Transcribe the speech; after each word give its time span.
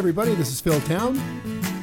everybody. 0.00 0.34
This 0.34 0.48
is 0.48 0.62
Phil 0.62 0.80
Town, 0.80 1.18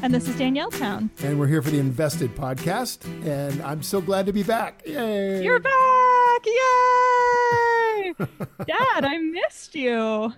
And 0.01 0.12
this 0.12 0.27
is 0.27 0.35
Danielle 0.40 0.71
Town. 0.71 1.12
and 1.24 1.40
we're 1.40 1.46
here 1.46 1.62
for 1.62 1.69
the 1.69 1.77
Invested 1.77 2.33
podcast. 2.35 3.05
And 3.24 3.62
I'm 3.62 3.83
so 3.83 4.01
glad 4.01 4.25
to 4.25 4.33
be 4.33 4.42
back. 4.42 4.82
Yay! 4.87 5.43
You're 5.43 5.59
back! 5.59 6.43
Yay! 6.43 8.14
Dad, 8.66 9.06
I 9.06 9.20
missed 9.20 9.75
you. 9.75 10.34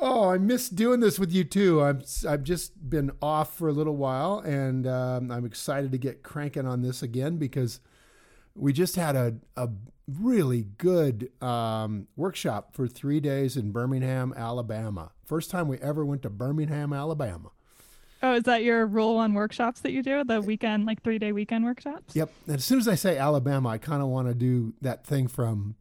Oh, 0.00 0.30
I 0.30 0.38
miss 0.38 0.68
doing 0.68 1.00
this 1.00 1.18
with 1.18 1.32
you 1.32 1.42
too. 1.42 1.82
I'm 1.82 2.00
I've 2.28 2.44
just 2.44 2.88
been 2.88 3.10
off 3.20 3.56
for 3.58 3.66
a 3.66 3.72
little 3.72 3.96
while, 3.96 4.38
and 4.38 4.86
um, 4.86 5.32
I'm 5.32 5.44
excited 5.44 5.90
to 5.90 5.98
get 5.98 6.22
cranking 6.22 6.64
on 6.64 6.82
this 6.82 7.02
again 7.02 7.38
because 7.38 7.80
we 8.56 8.72
just 8.72 8.96
had 8.96 9.16
a 9.16 9.36
a 9.56 9.68
really 10.08 10.62
good 10.78 11.30
um, 11.42 12.06
workshop 12.16 12.74
for 12.74 12.86
three 12.86 13.20
days 13.20 13.56
in 13.56 13.72
Birmingham, 13.72 14.32
Alabama. 14.36 15.12
First 15.24 15.50
time 15.50 15.66
we 15.68 15.78
ever 15.78 16.04
went 16.04 16.22
to 16.22 16.30
Birmingham, 16.30 16.92
Alabama. 16.92 17.50
Oh, 18.22 18.34
is 18.34 18.44
that 18.44 18.62
your 18.62 18.86
Rule 18.86 19.16
One 19.16 19.34
workshops 19.34 19.80
that 19.80 19.92
you 19.92 20.02
do? 20.02 20.24
The 20.24 20.40
weekend, 20.40 20.86
like 20.86 21.02
three 21.02 21.18
day 21.18 21.32
weekend 21.32 21.64
workshops? 21.64 22.16
Yep. 22.16 22.30
And 22.46 22.56
as 22.56 22.64
soon 22.64 22.78
as 22.78 22.88
I 22.88 22.94
say 22.94 23.18
Alabama, 23.18 23.68
I 23.68 23.78
kind 23.78 24.02
of 24.02 24.08
want 24.08 24.28
to 24.28 24.34
do 24.34 24.74
that 24.80 25.04
thing 25.06 25.28
from 25.28 25.74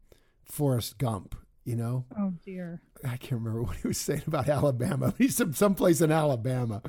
Forrest 0.44 0.98
Gump. 0.98 1.36
You 1.64 1.76
know, 1.76 2.06
Oh, 2.20 2.34
dear. 2.46 2.82
I 3.04 3.18
can't 3.18 3.42
remember 3.42 3.64
what 3.68 3.78
he 3.78 3.88
was 3.88 3.98
saying 3.98 4.24
about 4.28 4.48
Alabama. 4.50 5.14
He's 5.18 5.36
some 5.36 5.54
someplace 5.54 6.02
in 6.02 6.12
Alabama 6.12 6.82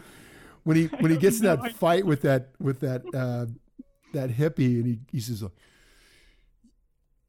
when 0.64 0.76
he 0.76 0.86
when 0.86 1.10
he 1.10 1.16
gets 1.18 1.38
in 1.38 1.44
that 1.44 1.72
fight 1.76 2.04
with 2.04 2.22
that 2.22 2.48
with 2.58 2.80
that 2.80 3.02
uh, 3.14 3.46
that 4.12 4.30
hippie, 4.30 4.76
and 4.80 4.86
he, 4.86 4.98
he 5.12 5.20
says, 5.20 5.44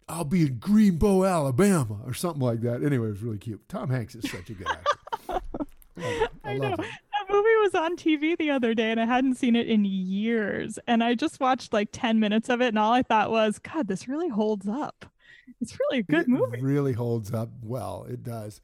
"I'll 0.09 0.23
be 0.23 0.43
in 0.43 0.55
Greenbow, 0.59 1.29
Alabama," 1.29 1.99
or 2.05 2.13
something 2.13 2.41
like 2.41 2.61
that. 2.61 2.83
Anyway, 2.83 3.07
it 3.07 3.11
was 3.11 3.21
really 3.23 3.37
cute. 3.37 3.67
Tom 3.69 3.89
Hanks 3.89 4.15
is 4.15 4.29
such 4.29 4.49
a 4.49 4.53
good 4.53 4.67
actor. 4.67 4.97
I 5.97 6.01
love. 6.01 6.29
I, 6.43 6.57
know. 6.57 6.67
him. 6.69 6.77
That 6.77 7.33
movie 7.33 7.55
was 7.63 7.73
on 7.75 7.97
TV 7.97 8.37
the 8.37 8.51
other 8.51 8.73
day 8.75 8.91
and 8.91 8.99
I 9.01 9.05
hadn't 9.05 9.35
seen 9.35 9.55
it 9.55 9.67
in 9.67 9.83
years. 9.83 10.77
And 10.87 11.03
I 11.03 11.15
just 11.15 11.39
watched 11.39 11.73
like 11.73 11.89
10 11.91 12.19
minutes 12.19 12.49
of 12.49 12.61
it 12.61 12.67
and 12.67 12.77
all 12.79 12.93
I 12.93 13.01
thought 13.01 13.31
was, 13.31 13.57
God, 13.59 13.87
this 13.87 14.07
really 14.07 14.29
holds 14.29 14.67
up. 14.67 15.05
It's 15.59 15.75
really 15.79 15.99
a 15.99 16.03
good 16.03 16.21
it 16.21 16.27
movie. 16.29 16.61
really 16.61 16.93
holds 16.93 17.33
up 17.33 17.49
well. 17.63 18.05
It 18.07 18.23
does. 18.23 18.61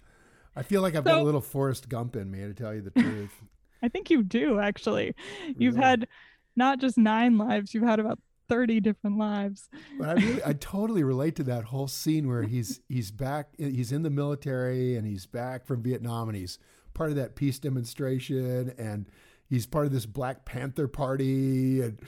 I 0.56 0.62
feel 0.62 0.82
like 0.84 0.96
I've 0.96 1.04
got 1.04 1.22
a 1.22 1.24
little 1.24 1.42
Forrest 1.42 1.90
Gump 1.90 2.16
in 2.16 2.30
me, 2.30 2.42
to 2.42 2.54
tell 2.54 2.74
you 2.74 2.82
the 2.82 2.92
truth. 2.92 3.34
I 3.82 3.90
think 3.90 4.12
you 4.12 4.22
do 4.22 4.60
actually. 4.60 5.16
You've 5.58 5.76
Really? 5.76 5.86
had 5.88 6.08
not 6.56 6.80
just 6.80 6.98
nine 6.98 7.38
lives, 7.40 7.74
you've 7.74 7.84
had 7.84 8.00
about 8.00 8.20
30 8.50 8.80
different 8.80 9.18
lives. 9.18 9.70
But 9.98 10.10
I 10.10 10.14
really, 10.14 10.44
I 10.46 10.54
totally 10.60 11.04
relate 11.04 11.36
to 11.38 11.44
that 11.44 11.66
whole 11.66 11.88
scene 11.88 12.28
where 12.28 12.44
he's 12.44 12.82
he's 12.90 13.12
back, 13.12 13.50
he's 13.58 13.92
in 13.92 14.04
the 14.04 14.10
military 14.10 14.96
and 14.96 15.08
he's 15.08 15.26
back 15.26 15.66
from 15.66 15.82
Vietnam 15.84 16.30
and 16.30 16.38
he's 16.38 16.60
part 16.94 17.10
of 17.10 17.16
that 17.16 17.36
peace 17.36 17.60
demonstration 17.60 18.74
and 18.78 19.08
he's 19.50 19.66
part 19.66 19.86
of 19.86 19.92
this 19.92 20.06
Black 20.06 20.46
Panther 20.46 20.88
party 20.88 21.82
and 21.82 22.00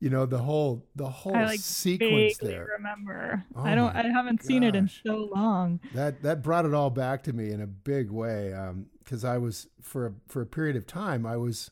you 0.00 0.10
know 0.10 0.26
the 0.26 0.38
whole 0.38 0.84
the 0.96 1.08
whole 1.08 1.36
I 1.36 1.44
like 1.44 1.60
sequence 1.60 2.38
there. 2.38 2.68
remember. 2.76 3.44
Oh 3.54 3.62
I 3.62 3.76
don't 3.76 3.94
I 3.94 4.02
haven't 4.08 4.42
seen 4.42 4.64
it 4.64 4.74
in 4.74 4.88
so 4.88 5.30
long. 5.32 5.78
That 5.94 6.22
that 6.22 6.42
brought 6.42 6.64
it 6.66 6.74
all 6.74 6.90
back 6.90 7.22
to 7.24 7.32
me 7.32 7.52
in 7.52 7.60
a 7.60 7.68
big 7.68 8.10
way 8.10 8.52
because 9.04 9.24
I 9.24 9.38
was 9.38 9.68
for 9.80 10.06
a, 10.06 10.12
for 10.26 10.42
a 10.42 10.46
period 10.46 10.74
of 10.74 10.88
time 10.88 11.24
I 11.24 11.36
was 11.36 11.70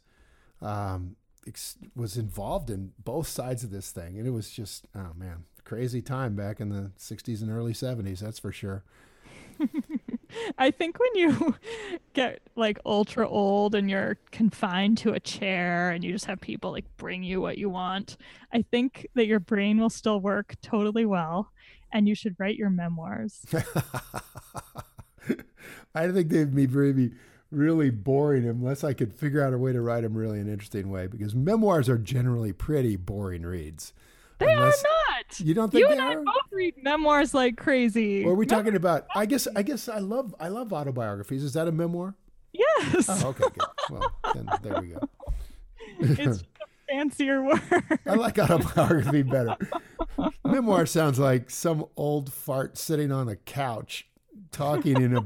um, 0.62 1.16
ex- 1.46 1.78
was 1.94 2.16
involved 2.16 2.70
in 2.70 2.92
both 3.02 3.28
sides 3.28 3.64
of 3.64 3.70
this 3.70 3.90
thing 3.90 4.18
and 4.18 4.26
it 4.26 4.30
was 4.30 4.50
just 4.50 4.86
oh 4.94 5.12
man 5.16 5.44
crazy 5.64 6.02
time 6.02 6.34
back 6.34 6.60
in 6.60 6.68
the 6.68 6.90
60s 6.98 7.42
and 7.42 7.50
early 7.50 7.72
70s 7.72 8.20
that's 8.20 8.38
for 8.38 8.52
sure. 8.52 8.84
I 10.58 10.70
think 10.70 10.98
when 10.98 11.10
you 11.14 11.54
get 12.14 12.40
like 12.56 12.78
ultra 12.84 13.28
old 13.28 13.74
and 13.74 13.90
you're 13.90 14.16
confined 14.30 14.98
to 14.98 15.12
a 15.12 15.20
chair 15.20 15.90
and 15.90 16.02
you 16.04 16.12
just 16.12 16.26
have 16.26 16.40
people 16.40 16.70
like 16.70 16.84
bring 16.96 17.22
you 17.22 17.40
what 17.40 17.58
you 17.58 17.68
want, 17.68 18.16
I 18.52 18.62
think 18.62 19.06
that 19.14 19.26
your 19.26 19.40
brain 19.40 19.78
will 19.78 19.90
still 19.90 20.20
work 20.20 20.54
totally 20.62 21.04
well 21.04 21.52
and 21.92 22.08
you 22.08 22.14
should 22.14 22.36
write 22.38 22.56
your 22.56 22.70
memoirs. 22.70 23.44
I 25.94 26.08
think 26.08 26.28
they'd 26.30 26.54
be 26.54 26.66
really, 26.66 27.12
really 27.50 27.90
boring 27.90 28.46
unless 28.48 28.84
I 28.84 28.92
could 28.92 29.12
figure 29.12 29.42
out 29.42 29.52
a 29.52 29.58
way 29.58 29.72
to 29.72 29.80
write 29.80 30.02
them 30.02 30.14
really 30.16 30.38
in 30.40 30.46
an 30.46 30.52
interesting 30.52 30.90
way. 30.90 31.06
Because 31.06 31.34
memoirs 31.34 31.88
are 31.88 31.98
generally 31.98 32.52
pretty 32.52 32.96
boring 32.96 33.42
reads. 33.42 33.92
They 34.38 34.52
Unless- 34.52 34.82
are 34.84 34.88
not. 34.88 35.40
You 35.40 35.52
don't 35.54 35.70
think 35.70 35.82
You 35.82 35.88
they 35.88 35.92
and 35.98 36.02
I 36.02 36.14
are? 36.14 36.24
both 36.24 36.50
read 36.50 36.74
memoirs 36.82 37.34
like 37.34 37.56
crazy. 37.56 38.24
Or 38.24 38.32
are 38.32 38.34
we 38.34 38.46
Mem- 38.46 38.58
talking 38.58 38.74
about? 38.76 39.06
I 39.14 39.26
guess. 39.26 39.46
I 39.54 39.62
guess 39.62 39.88
I 39.88 39.98
love. 39.98 40.34
I 40.40 40.48
love 40.48 40.72
autobiographies. 40.72 41.44
Is 41.44 41.52
that 41.52 41.68
a 41.68 41.72
memoir? 41.72 42.14
Yes. 42.52 43.06
Oh, 43.08 43.28
okay, 43.28 43.44
good. 43.52 43.68
Well, 43.90 44.12
then 44.34 44.48
there 44.62 44.80
we 44.80 44.88
go. 44.88 45.00
it's 46.00 46.16
just 46.16 46.42
a 46.42 46.92
fancier 46.92 47.44
word. 47.44 47.60
I 48.06 48.14
like 48.14 48.38
autobiography 48.38 49.22
better. 49.22 49.56
Memoir 50.44 50.86
sounds 50.86 51.18
like 51.18 51.48
some 51.50 51.86
old 51.96 52.32
fart 52.32 52.76
sitting 52.76 53.12
on 53.12 53.28
a 53.28 53.36
couch 53.36 54.08
talking 54.52 55.00
in 55.00 55.16
a 55.16 55.24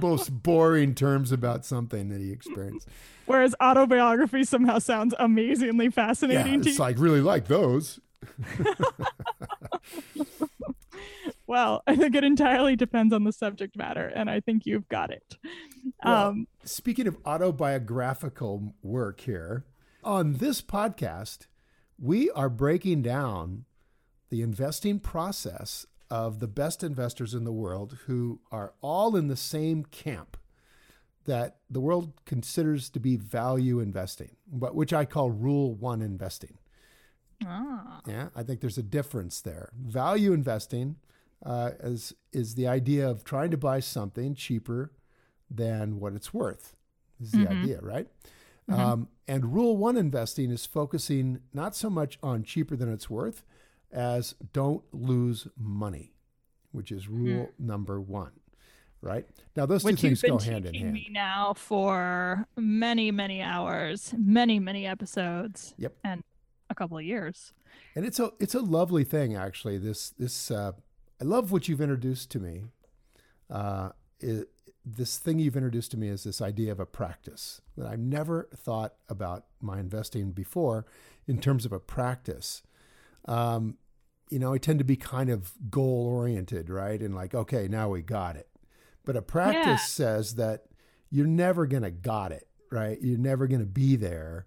most 0.00 0.42
boring 0.42 0.94
terms 0.94 1.32
about 1.32 1.64
something 1.64 2.08
that 2.08 2.20
he 2.20 2.30
experienced. 2.32 2.88
Whereas 3.26 3.54
autobiography 3.62 4.44
somehow 4.44 4.78
sounds 4.78 5.14
amazingly 5.18 5.86
Yeah, 5.86 5.90
fascinating 5.90 6.62
to 6.62 6.68
it's 6.68 6.78
you. 6.78 6.84
like 6.84 6.98
really 6.98 7.20
like 7.20 7.46
those. 7.48 8.00
Well, 11.46 11.82
I 11.86 11.96
think 11.96 12.14
it 12.14 12.24
entirely 12.24 12.76
depends 12.76 13.12
on 13.12 13.24
the 13.24 13.32
subject 13.32 13.76
matter, 13.76 14.06
and 14.14 14.30
I 14.30 14.40
think 14.40 14.64
you've 14.64 14.88
got 14.88 15.10
it. 15.10 15.36
Well, 16.02 16.28
um, 16.28 16.46
Speaking 16.64 17.06
of 17.06 17.18
autobiographical 17.26 18.74
work 18.82 19.20
here, 19.20 19.66
on 20.02 20.34
this 20.34 20.62
podcast, 20.62 21.48
we 22.00 22.30
are 22.30 22.48
breaking 22.48 23.02
down 23.02 23.66
the 24.30 24.40
investing 24.40 24.98
process 24.98 25.84
of 26.12 26.40
the 26.40 26.46
best 26.46 26.84
investors 26.84 27.32
in 27.32 27.44
the 27.44 27.52
world 27.52 27.96
who 28.06 28.38
are 28.50 28.74
all 28.82 29.16
in 29.16 29.28
the 29.28 29.36
same 29.36 29.82
camp 29.86 30.36
that 31.24 31.56
the 31.70 31.80
world 31.80 32.12
considers 32.26 32.90
to 32.90 33.00
be 33.00 33.16
value 33.16 33.80
investing, 33.80 34.36
but 34.46 34.74
which 34.74 34.92
I 34.92 35.06
call 35.06 35.30
rule 35.30 35.72
one 35.74 36.02
investing. 36.02 36.58
ah, 37.46 38.02
Yeah, 38.06 38.28
I 38.36 38.42
think 38.42 38.60
there's 38.60 38.76
a 38.78 38.82
difference 38.82 39.40
there. 39.40 39.70
Value 39.80 40.32
investing 40.34 40.96
uh, 41.44 41.70
is 41.82 42.14
is 42.32 42.54
the 42.54 42.68
idea 42.68 43.08
of 43.08 43.24
trying 43.24 43.50
to 43.50 43.56
buy 43.56 43.80
something 43.80 44.34
cheaper 44.34 44.92
than 45.50 45.98
what 45.98 46.12
it's 46.12 46.32
worth. 46.34 46.76
Is 47.20 47.32
the 47.32 47.38
Mhm. 47.38 47.62
idea, 47.62 47.80
right? 47.80 48.08
Mhm. 48.68 48.74
Um, 48.78 49.08
and 49.26 49.52
rule 49.54 49.76
one 49.76 49.96
investing 49.96 50.50
is 50.50 50.66
focusing 50.66 51.40
not 51.52 51.74
so 51.74 51.88
much 51.90 52.18
on 52.22 52.42
cheaper 52.44 52.76
than 52.76 52.92
it's 52.92 53.08
worth 53.10 53.44
as 53.92 54.34
don't 54.52 54.82
lose 54.92 55.46
money, 55.56 56.12
which 56.72 56.90
is 56.90 57.08
rule 57.08 57.50
number 57.58 58.00
one. 58.00 58.32
Right 59.00 59.26
now, 59.56 59.66
those 59.66 59.82
which 59.82 60.00
two 60.00 60.14
things 60.14 60.22
go 60.22 60.38
hand 60.38 60.64
in 60.64 60.74
hand. 60.74 60.92
me 60.92 61.08
now 61.10 61.54
for 61.54 62.46
many, 62.56 63.10
many 63.10 63.42
hours, 63.42 64.14
many, 64.16 64.60
many 64.60 64.86
episodes. 64.86 65.74
Yep. 65.76 65.96
And 66.04 66.22
a 66.70 66.74
couple 66.74 66.98
of 66.98 67.04
years. 67.04 67.52
And 67.96 68.04
it's 68.04 68.20
a 68.20 68.30
it's 68.38 68.54
a 68.54 68.60
lovely 68.60 69.02
thing 69.02 69.34
actually. 69.34 69.76
This 69.78 70.10
this 70.10 70.52
uh, 70.52 70.72
I 71.20 71.24
love 71.24 71.50
what 71.50 71.68
you've 71.68 71.80
introduced 71.80 72.30
to 72.30 72.40
me. 72.40 72.62
Uh, 73.50 73.90
i 74.22 74.42
this 74.84 75.18
thing 75.18 75.38
you've 75.38 75.56
introduced 75.56 75.92
to 75.92 75.96
me 75.96 76.08
is 76.08 76.24
this 76.24 76.40
idea 76.40 76.72
of 76.72 76.80
a 76.80 76.86
practice 76.86 77.60
that 77.76 77.86
I've 77.86 78.00
never 78.00 78.48
thought 78.54 78.94
about 79.08 79.44
my 79.60 79.78
investing 79.78 80.32
before 80.32 80.86
in 81.26 81.38
terms 81.38 81.64
of 81.64 81.72
a 81.72 81.78
practice. 81.78 82.62
Um, 83.26 83.76
you 84.32 84.38
know, 84.38 84.54
I 84.54 84.58
tend 84.58 84.78
to 84.78 84.84
be 84.84 84.96
kind 84.96 85.28
of 85.30 85.52
goal 85.70 86.06
oriented, 86.06 86.70
right? 86.70 87.00
And 87.00 87.14
like, 87.14 87.34
okay, 87.34 87.68
now 87.68 87.90
we 87.90 88.02
got 88.02 88.36
it. 88.36 88.48
But 89.04 89.16
a 89.16 89.22
practice 89.22 89.64
Yeah. 89.64 89.76
says 89.76 90.34
that 90.36 90.64
you're 91.10 91.26
never 91.26 91.66
going 91.66 91.82
to 91.82 91.90
got 91.90 92.32
it, 92.32 92.48
right? 92.70 92.98
You're 93.02 93.18
never 93.18 93.46
going 93.46 93.60
to 93.60 93.66
be 93.66 93.96
there. 93.96 94.46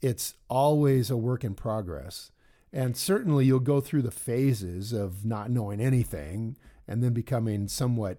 It's 0.00 0.34
always 0.48 1.10
a 1.10 1.16
work 1.16 1.42
in 1.42 1.54
progress. 1.54 2.30
And 2.72 2.96
certainly 2.96 3.46
you'll 3.46 3.58
go 3.60 3.80
through 3.80 4.02
the 4.02 4.10
phases 4.10 4.92
of 4.92 5.24
not 5.24 5.50
knowing 5.50 5.80
anything 5.80 6.56
and 6.86 7.02
then 7.02 7.12
becoming 7.12 7.68
somewhat, 7.68 8.18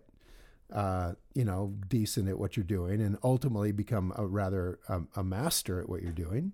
uh, 0.73 1.13
you 1.33 1.45
know, 1.45 1.75
decent 1.87 2.27
at 2.27 2.39
what 2.39 2.57
you're 2.57 2.63
doing 2.63 2.99
and 3.01 3.17
ultimately 3.23 3.71
become 3.71 4.11
a 4.17 4.25
rather 4.25 4.79
um, 4.89 5.07
a 5.15 5.23
master 5.23 5.79
at 5.79 5.87
what 5.87 6.01
you're 6.01 6.11
doing. 6.11 6.53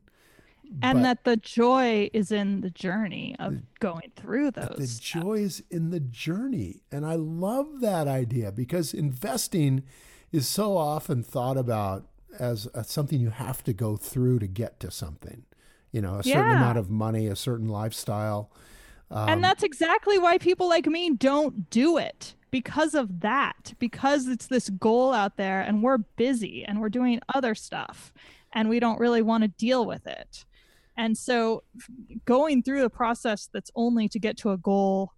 And 0.82 1.00
But- 1.00 1.04
that 1.04 1.24
the 1.24 1.38
joy 1.38 2.10
is 2.14 2.32
in 2.32 2.62
the 2.62 2.70
journey 2.70 3.36
of 3.40 3.62
going 3.80 4.12
through 4.16 4.52
those. 4.52 4.76
The 4.78 4.88
steps. 4.88 5.00
joy 5.00 5.34
is 5.40 5.64
in 5.70 5.92
the 5.92 6.00
journey. 6.00 6.82
And 6.92 7.06
I 7.06 7.16
love 7.16 7.80
that 7.82 8.08
idea 8.08 8.52
because 8.52 8.94
investing 8.94 9.84
is 10.32 10.48
so 10.48 10.76
often 10.76 11.22
thought 11.24 11.58
about 11.58 12.08
as 12.40 12.68
a, 12.74 12.84
something 12.84 13.20
you 13.20 13.30
have 13.30 13.64
to 13.66 13.74
go 13.74 13.96
through 13.98 14.40
to 14.40 14.48
get 14.48 14.80
to 14.80 14.90
something. 14.90 15.44
You 15.92 16.02
know, 16.02 16.16
a 16.16 16.24
certain 16.24 16.40
Yeah. 16.42 16.58
amount 16.58 16.80
of 16.80 16.90
money, 16.90 17.28
a 17.28 17.36
certain 17.36 17.68
lifestyle. 17.68 18.50
Um, 19.12 19.30
and 19.30 19.44
that's 19.44 19.62
exactly 19.62 20.18
why 20.18 20.40
people 20.40 20.68
like 20.68 20.88
me 20.88 21.12
don't 21.12 21.70
do 21.70 21.98
it 22.00 22.34
because 22.50 22.96
of 22.96 23.20
that 23.20 23.74
because 23.78 24.28
it's 24.28 24.48
this 24.48 24.72
goal 24.72 25.14
out 25.14 25.38
there 25.38 25.62
and 25.62 25.84
we're 25.84 26.00
busy 26.00 26.66
and 26.66 26.82
we're 26.82 26.90
doing 26.90 27.20
other 27.36 27.54
stuff 27.54 28.12
and 28.54 28.70
we 28.70 28.80
don't 28.80 29.00
really 29.00 29.22
want 29.22 29.44
to 29.44 29.48
deal 29.50 29.86
with 29.86 30.08
it. 30.08 30.46
And 30.96 31.18
so 31.18 31.64
going 32.26 32.64
through 32.64 32.86
a 32.86 32.90
process 32.90 33.50
that's 33.52 33.72
only 33.76 34.08
to 34.10 34.20
get 34.20 34.38
to 34.38 34.52
a 34.52 34.58
goal 34.58 35.14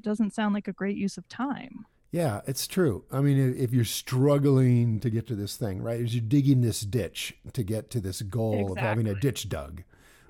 doesn't 0.00 0.34
sound 0.34 0.54
like 0.54 0.68
a 0.68 0.72
great 0.72 0.96
use 0.96 1.16
of 1.16 1.28
time. 1.28 1.86
Yeah, 2.10 2.40
it's 2.46 2.66
true. 2.66 3.04
I 3.12 3.20
mean, 3.20 3.54
if 3.58 3.72
you're 3.72 3.84
struggling 3.84 4.98
to 5.00 5.10
get 5.10 5.26
to 5.26 5.34
this 5.34 5.56
thing, 5.56 5.82
right, 5.82 6.00
as 6.00 6.14
you're 6.14 6.24
digging 6.26 6.62
this 6.62 6.80
ditch 6.80 7.36
to 7.52 7.62
get 7.62 7.90
to 7.90 8.00
this 8.00 8.22
goal 8.22 8.72
exactly. 8.72 8.72
of 8.72 8.78
having 8.78 9.06
a 9.06 9.14
ditch 9.14 9.48
dug 9.48 9.82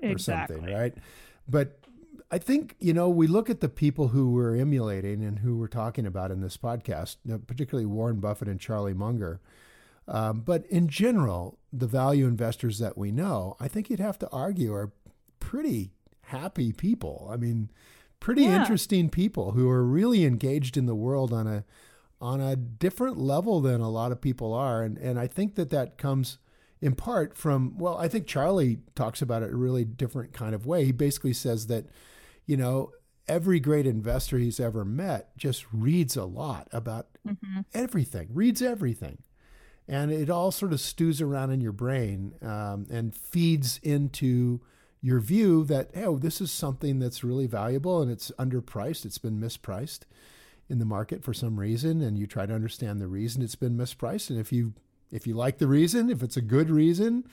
or 0.03 0.09
exactly. 0.09 0.57
something, 0.57 0.73
right? 0.73 0.93
But 1.47 1.79
I 2.31 2.37
think, 2.37 2.75
you 2.79 2.93
know, 2.93 3.09
we 3.09 3.27
look 3.27 3.49
at 3.49 3.61
the 3.61 3.69
people 3.69 4.09
who 4.09 4.29
we're 4.31 4.55
emulating 4.55 5.23
and 5.23 5.39
who 5.39 5.57
we're 5.57 5.67
talking 5.67 6.05
about 6.05 6.31
in 6.31 6.41
this 6.41 6.57
podcast, 6.57 7.17
particularly 7.47 7.85
Warren 7.85 8.19
Buffett 8.19 8.49
and 8.49 8.59
Charlie 8.59 8.93
Munger. 8.93 9.39
Um, 10.09 10.41
but 10.41 10.65
in 10.65 10.87
general, 10.87 11.59
the 11.71 11.87
value 11.87 12.25
investors 12.25 12.79
that 12.79 12.97
we 12.97 13.11
know, 13.11 13.55
I 13.59 13.67
think 13.67 13.89
you'd 13.89 13.99
have 13.99 14.17
to 14.19 14.29
argue 14.31 14.73
are 14.73 14.91
pretty 15.39 15.91
happy 16.23 16.73
people. 16.73 17.29
I 17.31 17.37
mean, 17.37 17.69
pretty 18.19 18.43
yeah. 18.43 18.59
interesting 18.59 19.09
people 19.09 19.51
who 19.51 19.69
are 19.69 19.83
really 19.83 20.25
engaged 20.25 20.77
in 20.77 20.87
the 20.87 20.95
world 20.95 21.31
on 21.31 21.47
a 21.47 21.63
on 22.21 22.41
a 22.41 22.55
different 22.55 23.17
level 23.17 23.61
than 23.61 23.79
a 23.79 23.89
lot 23.89 24.11
of 24.11 24.19
people 24.19 24.53
are 24.53 24.83
and 24.83 24.97
and 24.97 25.17
I 25.17 25.27
think 25.27 25.55
that 25.55 25.69
that 25.69 25.97
comes 25.97 26.37
in 26.81 26.95
part 26.95 27.37
from 27.37 27.77
well 27.77 27.97
I 27.97 28.09
think 28.09 28.27
Charlie 28.27 28.79
talks 28.93 29.21
about 29.21 29.41
it 29.41 29.53
a 29.53 29.55
really 29.55 29.85
different 29.85 30.33
kind 30.33 30.53
of 30.53 30.65
way 30.65 30.83
he 30.83 30.91
basically 30.91 31.31
says 31.31 31.67
that 31.67 31.85
you 32.45 32.57
know 32.57 32.91
every 33.27 33.61
great 33.61 33.87
investor 33.87 34.37
he's 34.37 34.59
ever 34.59 34.83
met 34.83 35.37
just 35.37 35.65
reads 35.71 36.17
a 36.17 36.25
lot 36.25 36.67
about 36.73 37.07
mm-hmm. 37.25 37.61
everything 37.73 38.27
reads 38.33 38.61
everything 38.61 39.19
and 39.89 40.11
it 40.11 40.29
all 40.29 40.51
sort 40.51 40.71
of 40.71 40.79
stews 40.79 41.19
around 41.19 41.49
in 41.49 41.61
your 41.61 41.71
brain 41.71 42.35
um, 42.43 42.85
and 42.91 43.15
feeds 43.15 43.79
into 43.81 44.61
your 45.01 45.19
view 45.19 45.63
that 45.63 45.89
oh 45.95 46.17
this 46.17 46.39
is 46.39 46.51
something 46.51 46.99
that's 46.99 47.23
really 47.23 47.47
valuable 47.47 48.01
and 48.01 48.11
it's 48.11 48.31
underpriced. 48.37 49.03
It's 49.03 49.17
been 49.17 49.39
mispriced 49.39 50.01
in 50.69 50.77
the 50.77 50.85
market 50.85 51.23
for 51.23 51.33
some 51.33 51.59
reason 51.59 52.01
and 52.01 52.17
you 52.17 52.27
try 52.27 52.45
to 52.45 52.53
understand 52.53 53.01
the 53.01 53.07
reason 53.07 53.41
it's 53.41 53.55
been 53.55 53.75
mispriced. 53.75 54.29
And 54.29 54.39
if 54.39 54.53
you 54.53 54.73
if 55.11 55.25
you 55.25 55.33
like 55.33 55.57
the 55.57 55.67
reason 55.67 56.11
if 56.11 56.21
it's 56.21 56.37
a 56.37 56.41
good 56.41 56.69
reason 56.69 57.27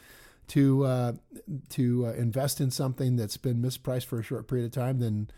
to 0.49 0.87
uh, 0.87 1.13
to 1.71 2.07
uh, 2.07 2.13
invest 2.13 2.61
in 2.61 2.71
something 2.71 3.17
that's 3.17 3.37
been 3.37 3.61
mispriced 3.61 4.07
for 4.07 4.19
a 4.19 4.23
short 4.23 4.49
period 4.49 4.65
of 4.65 4.73
time 4.73 4.99
then 5.01 5.29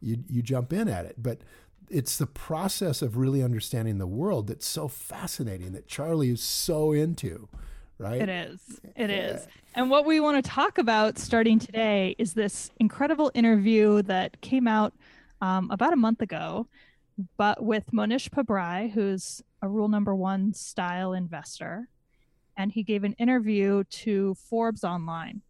you 0.00 0.22
you 0.28 0.42
jump 0.42 0.72
in 0.72 0.88
at 0.88 1.06
it. 1.06 1.16
But 1.18 1.40
it's 1.90 2.18
the 2.18 2.26
process 2.26 3.02
of 3.02 3.16
really 3.16 3.42
understanding 3.42 3.98
the 3.98 4.06
world 4.06 4.46
that's 4.48 4.66
so 4.66 4.88
fascinating 4.88 5.72
that 5.72 5.86
Charlie 5.88 6.30
is 6.30 6.40
so 6.40 6.92
into 6.92 7.48
right? 7.98 8.22
It 8.22 8.28
is. 8.28 8.80
It 8.96 9.10
yeah. 9.10 9.16
is. 9.16 9.46
And 9.74 9.90
what 9.90 10.06
we 10.06 10.20
want 10.20 10.42
to 10.42 10.50
talk 10.50 10.78
about 10.78 11.18
starting 11.18 11.58
today 11.58 12.14
is 12.18 12.34
this 12.34 12.70
incredible 12.78 13.30
interview 13.34 14.02
that 14.02 14.40
came 14.40 14.66
out 14.66 14.94
um, 15.40 15.70
about 15.70 15.92
a 15.92 15.96
month 15.96 16.22
ago, 16.22 16.66
but 17.36 17.62
with 17.62 17.84
Mohnish 17.92 18.30
Pabrai, 18.30 18.90
who's 18.90 19.42
a 19.62 19.68
rule 19.68 19.88
number 19.88 20.14
one 20.14 20.54
style 20.54 21.12
investor. 21.12 21.88
And 22.56 22.72
he 22.72 22.82
gave 22.82 23.04
an 23.04 23.12
interview 23.14 23.84
to 23.84 24.34
Forbes 24.34 24.82
Online. 24.82 25.42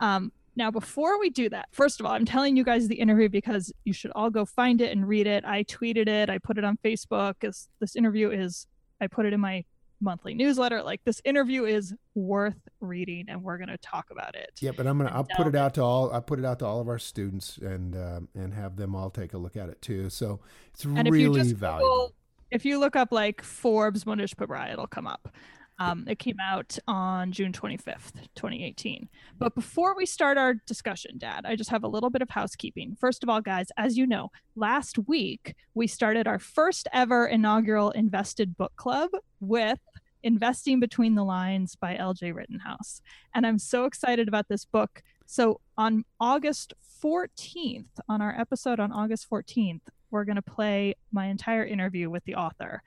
Um, 0.00 0.32
now, 0.56 0.70
before 0.70 1.18
we 1.18 1.30
do 1.30 1.48
that, 1.50 1.68
first 1.70 2.00
of 2.00 2.06
all, 2.06 2.12
I'm 2.12 2.24
telling 2.24 2.56
you 2.56 2.64
guys 2.64 2.88
the 2.88 2.96
interview 2.96 3.28
because 3.28 3.72
you 3.84 3.92
should 3.92 4.10
all 4.14 4.30
go 4.30 4.44
find 4.44 4.80
it 4.80 4.92
and 4.92 5.06
read 5.06 5.26
it. 5.26 5.44
I 5.44 5.64
tweeted 5.64 6.08
it, 6.08 6.28
I 6.28 6.38
put 6.38 6.58
it 6.58 6.64
on 6.64 6.78
Facebook. 6.84 7.34
This, 7.40 7.68
this 7.80 7.96
interview 7.96 8.30
is, 8.30 8.66
I 9.00 9.06
put 9.06 9.26
it 9.26 9.32
in 9.32 9.40
my 9.40 9.64
monthly 10.00 10.34
newsletter. 10.34 10.82
Like 10.82 11.02
this 11.04 11.20
interview 11.24 11.64
is 11.64 11.94
worth 12.14 12.56
reading, 12.80 13.26
and 13.28 13.42
we're 13.42 13.58
going 13.58 13.68
to 13.68 13.78
talk 13.78 14.06
about 14.10 14.34
it. 14.34 14.50
Yeah, 14.60 14.72
but 14.76 14.86
I'm 14.86 14.98
gonna 14.98 15.10
I'll 15.12 15.26
put 15.36 15.46
it 15.46 15.54
out 15.54 15.74
to 15.74 15.82
all 15.82 16.12
I 16.12 16.20
put 16.20 16.38
it 16.38 16.44
out 16.44 16.58
to 16.60 16.66
all 16.66 16.80
of 16.80 16.88
our 16.88 16.98
students 16.98 17.58
and 17.58 17.94
uh, 17.94 18.20
and 18.34 18.54
have 18.54 18.76
them 18.76 18.94
all 18.94 19.10
take 19.10 19.34
a 19.34 19.38
look 19.38 19.56
at 19.56 19.68
it 19.68 19.80
too. 19.82 20.10
So 20.10 20.40
it's 20.72 20.84
and 20.84 21.08
really 21.10 21.40
if 21.40 21.56
valuable. 21.56 21.88
Google, 21.88 22.14
if 22.50 22.64
you 22.64 22.78
look 22.78 22.96
up 22.96 23.12
like 23.12 23.42
Forbes 23.42 24.04
Mohnish 24.04 24.34
Pabrai, 24.34 24.72
it'll 24.72 24.86
come 24.86 25.06
up. 25.06 25.32
Um, 25.80 26.04
it 26.06 26.18
came 26.18 26.36
out 26.38 26.78
on 26.86 27.32
June 27.32 27.52
25th, 27.52 28.12
2018. 28.34 29.08
But 29.38 29.54
before 29.54 29.96
we 29.96 30.04
start 30.04 30.36
our 30.36 30.54
discussion, 30.66 31.16
Dad, 31.16 31.46
I 31.46 31.56
just 31.56 31.70
have 31.70 31.84
a 31.84 31.88
little 31.88 32.10
bit 32.10 32.20
of 32.20 32.28
housekeeping. 32.28 32.98
First 33.00 33.22
of 33.22 33.30
all, 33.30 33.40
guys, 33.40 33.68
as 33.78 33.96
you 33.96 34.06
know, 34.06 34.30
last 34.54 34.98
week 35.08 35.54
we 35.72 35.86
started 35.86 36.28
our 36.28 36.38
first 36.38 36.86
ever 36.92 37.26
inaugural 37.26 37.92
Invested 37.92 38.58
Book 38.58 38.72
Club 38.76 39.08
with 39.40 39.78
Investing 40.22 40.80
Between 40.80 41.14
the 41.14 41.24
Lines 41.24 41.76
by 41.76 41.96
LJ 41.96 42.34
Rittenhouse. 42.34 43.00
And 43.34 43.46
I'm 43.46 43.58
so 43.58 43.86
excited 43.86 44.28
about 44.28 44.48
this 44.48 44.66
book. 44.66 45.02
So 45.24 45.62
on 45.78 46.04
August 46.20 46.74
14th, 47.02 47.86
on 48.06 48.20
our 48.20 48.38
episode 48.38 48.80
on 48.80 48.92
August 48.92 49.30
14th, 49.30 49.80
we're 50.10 50.24
going 50.24 50.36
to 50.36 50.42
play 50.42 50.94
my 51.10 51.26
entire 51.26 51.64
interview 51.64 52.10
with 52.10 52.24
the 52.24 52.34
author 52.34 52.82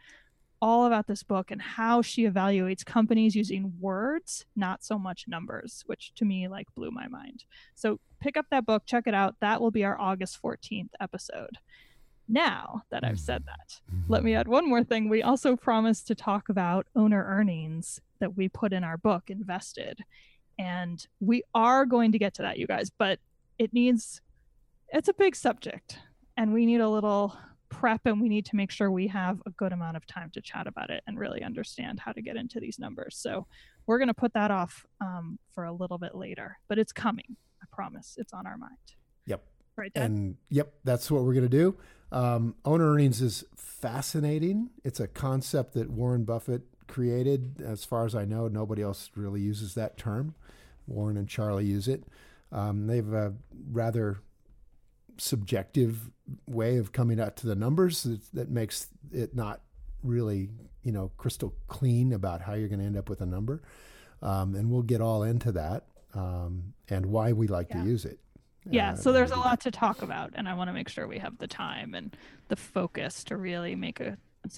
all 0.64 0.86
about 0.86 1.08
this 1.08 1.24
book 1.24 1.52
and 1.52 1.62
how 1.62 2.02
she 2.02 2.26
evaluates 2.26 2.86
companies 2.86 3.36
using 3.36 3.74
words, 3.82 4.46
not 4.56 4.82
so 4.82 4.98
much 4.98 5.26
numbers, 5.28 5.84
which 5.88 6.14
to 6.16 6.24
me 6.24 6.48
like 6.48 6.74
blew 6.74 6.90
my 6.90 7.06
mind. 7.10 7.44
So 7.76 8.00
pick 8.22 8.38
up 8.38 8.46
that 8.50 8.66
book, 8.66 8.84
check 8.86 9.04
it 9.06 9.14
out. 9.14 9.36
That 9.42 9.60
will 9.60 9.72
be 9.72 9.84
our 9.84 10.00
August 10.00 10.42
14th 10.42 10.92
episode. 11.02 11.58
Now 12.30 12.84
that 12.92 13.04
I've 13.04 13.20
said 13.20 13.42
mm-hmm. 13.42 13.48
that, 13.48 13.94
mm-hmm. 13.94 14.14
let 14.14 14.24
me 14.24 14.36
add 14.36 14.48
one 14.48 14.66
more 14.68 14.86
thing. 14.86 15.10
We 15.10 15.22
also 15.22 15.58
promised 15.58 16.08
to 16.08 16.16
talk 16.16 16.48
about 16.48 16.88
owner 16.96 17.26
earnings 17.28 18.00
that 18.20 18.38
we 18.38 18.48
put 18.48 18.72
in 18.72 18.86
our 18.86 18.98
book, 18.98 19.24
Invested. 19.30 20.00
And 20.58 21.06
we 21.20 21.44
are 21.54 21.86
going 21.86 22.14
to 22.14 22.18
get 22.18 22.36
to 22.36 22.42
that, 22.44 22.58
you 22.58 22.68
guys, 22.68 22.90
but 22.90 23.20
it 23.60 23.74
needs, 23.74 24.22
it's 24.94 25.10
a 25.10 25.14
big 25.14 25.36
subject 25.36 26.00
and 26.38 26.54
we 26.54 26.66
need 26.66 26.80
a 26.80 26.88
little 26.88 27.38
prep 27.84 28.00
and 28.06 28.22
we 28.22 28.30
need 28.30 28.46
to 28.46 28.56
make 28.56 28.72
sure 28.72 28.90
we 28.90 29.08
have 29.08 29.42
a 29.46 29.50
good 29.50 29.74
amount 29.74 29.98
of 29.98 30.08
time 30.08 30.32
to 30.34 30.40
chat 30.40 30.68
about 30.68 30.90
it 30.90 31.04
and 31.06 31.20
really 31.20 31.44
understand 31.44 32.00
how 32.00 32.14
to 32.14 32.22
get 32.22 32.38
into 32.38 32.58
these 32.58 32.80
numbers. 32.80 33.18
So 33.18 33.46
we're 33.88 33.98
going 33.98 34.08
to 34.08 34.14
put 34.14 34.34
that 34.36 34.52
off 34.52 34.86
um, 35.02 35.38
for 35.54 35.66
a 35.66 35.74
little 35.74 35.98
bit 35.98 36.16
later, 36.16 36.58
but 36.70 36.80
it's 36.80 36.94
coming. 36.94 37.36
I 37.62 37.66
promise. 37.76 38.16
It's 38.18 38.32
on 38.32 38.48
our 38.48 38.56
mind. 38.56 38.78
Yep. 39.26 39.44
Right. 39.76 39.94
Dad? 39.94 40.02
And 40.06 40.38
yep, 40.50 40.74
that's 40.86 41.12
what 41.12 41.24
we're 41.24 41.34
going 41.34 41.50
to 41.50 41.50
do. 41.50 41.76
Um, 42.14 42.56
owner 42.64 42.90
earnings 42.90 43.22
is 43.22 43.44
fascinating. 43.58 44.70
It's 44.86 45.02
a 45.02 45.08
concept 45.10 45.74
that 45.74 45.90
Warren 45.90 46.24
Buffett 46.24 46.62
created. 46.88 47.62
As 47.62 47.84
far 47.84 48.06
as 48.06 48.16
I 48.16 48.24
know, 48.24 48.48
nobody 48.48 48.82
else 48.82 49.12
really 49.14 49.42
uses 49.42 49.74
that 49.74 49.98
term. 49.98 50.36
Warren 50.88 51.18
and 51.18 51.28
Charlie 51.28 51.66
use 51.66 51.90
it. 51.90 52.06
Um, 52.50 52.88
they 52.88 52.96
have 52.96 53.12
a 53.12 53.34
rather 53.70 54.20
subjective 55.18 56.12
way 56.48 56.78
of 56.78 56.92
coming 56.92 57.20
out 57.20 57.36
to 57.38 57.48
the 57.48 57.56
numbers 57.56 58.04
that, 58.04 58.22
that 58.34 58.50
makes 58.50 58.88
it 59.12 59.36
not 59.36 59.62
really 60.04 60.50
you 60.84 60.92
know 60.92 61.12
crystal 61.18 61.54
clean 61.68 62.14
about 62.14 62.42
how 62.42 62.54
you're 62.54 62.68
going 62.68 62.80
to 62.80 62.86
end 62.86 62.98
up 62.98 63.10
with 63.10 63.22
a 63.22 63.26
number. 63.26 63.62
Um, 64.22 64.56
and 64.56 64.70
we'll 64.70 64.84
get 64.84 65.02
all 65.02 65.24
into 65.24 65.52
that 65.52 65.84
um, 66.14 66.74
and 66.90 67.06
why 67.08 67.34
we 67.34 67.48
like 67.48 67.68
yeah. 67.70 67.84
to 67.84 67.90
use 67.90 68.06
it. 68.06 68.20
Yeah 68.70 68.92
uh, 68.92 68.96
so 68.96 69.12
there's 69.12 69.32
a 69.32 69.38
lot 69.38 69.60
to 69.62 69.72
talk 69.72 70.02
about 70.02 70.32
and 70.36 70.48
i 70.48 70.54
want 70.54 70.70
to 70.70 70.74
make 70.74 70.88
sure 70.88 71.06
we 71.06 71.20
have 71.20 71.38
the 71.38 71.48
time 71.48 71.94
and 71.94 72.16
the 72.48 72.56
focus 72.56 73.22
to 73.26 73.36
really 73.36 73.76
make 73.76 74.00
a, 74.00 74.18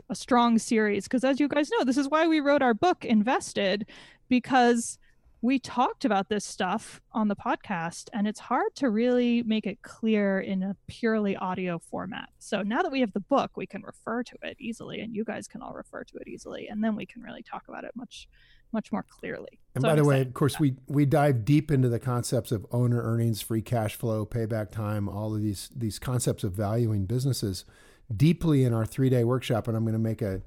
a 0.10 0.16
strong 0.16 0.60
series 0.60 1.06
because 1.06 1.24
as 1.24 1.40
you 1.40 1.48
guys 1.48 1.72
know 1.72 1.84
this 1.84 1.98
is 1.98 2.08
why 2.08 2.28
we 2.28 2.40
wrote 2.40 2.62
our 2.62 2.76
book 2.76 3.04
invested 3.04 3.88
because 4.30 5.00
we 5.46 5.60
talked 5.60 6.06
about 6.06 6.28
this 6.28 6.44
stuff 6.44 7.00
on 7.12 7.28
the 7.28 7.36
podcast 7.36 8.10
and 8.14 8.28
it's 8.28 8.40
hard 8.40 8.74
to 8.74 8.90
really 8.90 9.44
make 9.44 9.68
it 9.68 9.80
clear 9.84 10.40
in 10.40 10.64
a 10.64 10.76
purely 10.88 11.36
audio 11.38 11.78
format. 11.78 12.30
So 12.40 12.64
now 12.64 12.82
that 12.82 12.92
we 12.92 13.00
have 13.02 13.14
the 13.14 13.20
book, 13.20 13.52
we 13.56 13.68
can 13.68 13.84
refer 13.84 14.24
to 14.24 14.36
it 14.42 14.58
easily 14.60 15.02
and 15.02 15.16
you 15.16 15.24
guys 15.24 15.48
can 15.48 15.62
all 15.62 15.74
refer 15.74 16.04
to 16.04 16.18
it 16.18 16.28
easily 16.28 16.68
and 16.68 16.84
then 16.84 16.96
we 16.96 17.06
can 17.06 17.22
really 17.22 17.44
talk 17.44 17.66
about 17.68 17.84
it 17.84 17.92
much 17.96 18.28
much 18.74 18.92
more 18.92 19.06
clearly. 19.08 19.60
And 19.76 19.84
so 19.84 19.88
by 19.88 19.92
I'm 19.92 19.98
the 19.98 20.04
way, 20.04 20.22
of 20.22 20.34
course, 20.34 20.60
we 20.60 20.78
we 20.88 21.06
dive 21.06 21.46
deep 21.46 21.70
into 21.70 21.90
the 21.90 22.00
concepts 22.00 22.52
of 22.52 22.66
owner 22.72 23.04
earnings, 23.04 23.40
free 23.40 23.62
cash 23.62 23.96
flow, 23.96 24.26
payback 24.26 24.72
time, 24.72 25.08
all 25.08 25.36
of 25.36 25.44
these 25.44 25.70
these 25.76 26.00
concepts 26.00 26.44
of 26.44 26.54
valuing 26.54 27.06
businesses 27.06 27.66
deeply 28.14 28.64
in 28.64 28.74
our 28.74 28.86
three 28.86 29.12
day 29.12 29.24
workshop. 29.24 29.68
And 29.68 29.78
I'm 29.78 29.84
going 29.84 29.94
to 29.94 30.00
make 30.00 30.24
a 30.24 30.42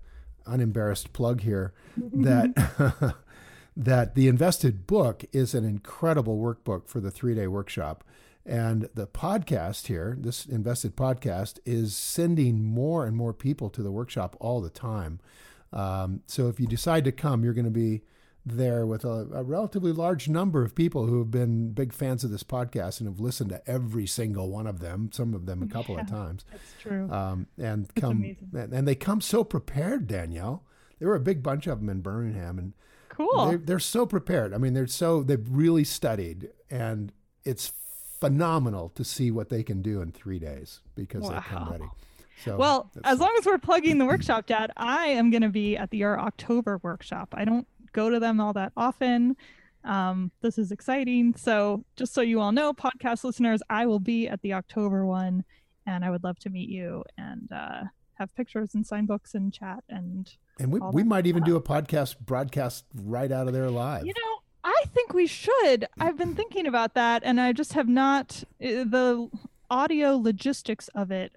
unembarrassed 0.45 1.13
plug 1.13 1.43
here 1.43 1.73
that 1.97 3.15
that 3.79 4.17
the 4.17 4.27
Invested 4.27 4.89
book 4.89 5.25
is 5.33 5.55
an 5.55 5.65
incredible 5.65 6.37
workbook 6.37 6.89
for 6.89 6.99
the 7.01 7.13
three 7.13 7.35
day 7.35 7.47
workshop. 7.47 8.03
And 8.45 8.89
the 8.95 9.07
podcast 9.07 9.87
here, 9.87 10.17
this 10.19 10.45
Invested 10.47 10.97
podcast, 10.97 11.61
is 11.65 11.97
sending 11.97 12.65
more 12.65 13.07
and 13.07 13.17
more 13.17 13.33
people 13.33 13.71
to 13.71 13.83
the 13.83 13.93
workshop 13.93 14.37
all 14.41 14.61
the 14.61 14.69
time. 14.69 15.21
Um, 15.73 16.23
so 16.27 16.49
if 16.49 16.59
you 16.59 16.67
decide 16.67 17.05
to 17.05 17.13
come, 17.13 17.45
you're 17.45 17.55
going 17.55 17.67
to 17.67 17.71
be 17.71 18.03
there 18.45 18.85
with 18.87 19.05
a, 19.05 19.29
a, 19.35 19.45
relatively 19.45 19.93
large 19.93 20.27
number 20.27 20.65
of 20.65 20.75
people 20.75 21.07
who 21.07 21.19
have 21.19 21.31
been 21.31 21.73
big 21.73 21.93
fans 21.93 22.25
of 22.25 22.31
this 22.31 22.43
podcast 22.43 23.01
and 23.01 23.09
have 23.09 23.21
listened 23.21 23.51
to 23.51 23.71
every 23.71 24.07
single 24.07 24.51
one 24.51 24.67
of 24.67 24.81
them, 24.81 25.11
some 25.13 25.35
of 25.35 25.45
them 25.45 25.63
a 25.63 25.67
couple 25.67 25.95
yeah, 25.95 26.01
of 26.01 26.09
times. 26.09 26.47
That's 26.51 26.73
true. 26.81 27.11
Um, 27.13 27.47
and 27.59 27.95
come 27.95 28.37
and 28.55 28.89
they 28.89 28.95
come 28.95 29.21
so 29.21 29.45
prepared, 29.45 30.07
Danielle. 30.07 30.65
There 30.99 31.09
were 31.09 31.17
a 31.17 31.21
big 31.21 31.43
bunch 31.43 31.67
of 31.67 31.81
them 31.81 31.91
in 31.91 32.01
Birmingham, 32.01 32.59
and 32.59 32.73
Cool. 33.19 33.49
They're, 33.49 33.59
they're 33.59 33.79
so 33.81 34.07
prepared. 34.07 34.55
I 34.55 34.59
mean, 34.59 34.73
they're 34.73 34.87
so 34.87 35.23
they've 35.23 35.45
really 35.51 35.85
studied, 35.85 36.49
and 36.71 37.13
it's 37.45 37.73
phenomenal 38.21 38.89
to 38.91 39.05
see 39.05 39.31
what 39.31 39.49
they 39.49 39.63
can 39.63 39.83
do 39.83 40.01
in 40.01 40.13
three 40.13 40.39
days 40.39 40.81
because 40.95 41.29
they 41.29 41.35
come 41.41 41.67
Wow. 41.67 41.71
ready. 41.73 41.85
So 42.45 42.57
Well, 42.57 42.91
as 43.05 43.19
long 43.19 43.35
as 43.39 43.45
we're 43.47 43.59
plugging 43.59 43.99
the 43.99 44.07
workshop, 44.07 44.47
Dad, 44.47 44.71
I 44.77 45.09
am 45.09 45.31
going 45.31 45.43
to 45.43 45.49
be 45.49 45.77
at 45.77 45.91
the 45.91 45.99
Your 45.99 46.19
October 46.21 46.79
workshop. 46.83 47.35
I 47.37 47.45
don't 47.45 47.67
go 47.93 48.09
to 48.11 48.21
them 48.21 48.41
all 48.41 48.53
that 48.53 48.73
often. 48.77 49.37
Um, 49.85 50.31
this 50.41 50.59
is 50.59 50.71
exciting. 50.71 51.35
So, 51.37 51.85
just 51.97 52.15
so 52.15 52.21
you 52.21 52.41
all 52.41 52.53
know, 52.53 52.73
podcast 52.73 53.25
listeners, 53.25 53.61
I 53.71 53.87
will 53.87 53.99
be 54.01 54.29
at 54.29 54.41
the 54.43 54.53
October 54.55 55.05
one, 55.07 55.45
and 55.87 56.05
I 56.05 56.11
would 56.11 56.23
love 56.23 56.39
to 56.41 56.51
meet 56.51 56.69
you 56.69 57.03
and 57.17 57.51
uh, 57.53 57.83
have 58.19 58.35
pictures 58.35 58.75
and 58.75 58.87
sign 58.87 59.07
books 59.07 59.35
and 59.35 59.53
chat. 59.53 59.85
And 59.89 60.31
and 60.59 60.73
we, 60.73 60.81
we 60.93 61.03
might 61.05 61.27
even 61.27 61.43
do 61.45 61.57
a 61.57 61.61
podcast 61.63 62.19
broadcast 62.21 62.85
right 62.95 63.31
out 63.31 63.47
of 63.47 63.53
there 63.53 63.71
live. 63.71 64.05
you 64.07 64.13
know, 64.13 64.39
I 64.65 64.83
think 64.95 65.15
we 65.15 65.27
should. 65.27 65.87
I've 66.01 66.19
been 66.19 66.35
thinking 66.35 66.67
about 66.67 66.95
that, 66.95 67.23
and 67.25 67.41
I 67.41 67.53
just 67.53 67.73
have 67.75 67.89
not. 67.89 68.43
uh, 68.63 68.85
The 68.85 69.29
audio 69.71 70.17
logistics 70.17 70.89
of 70.89 71.11
it 71.11 71.33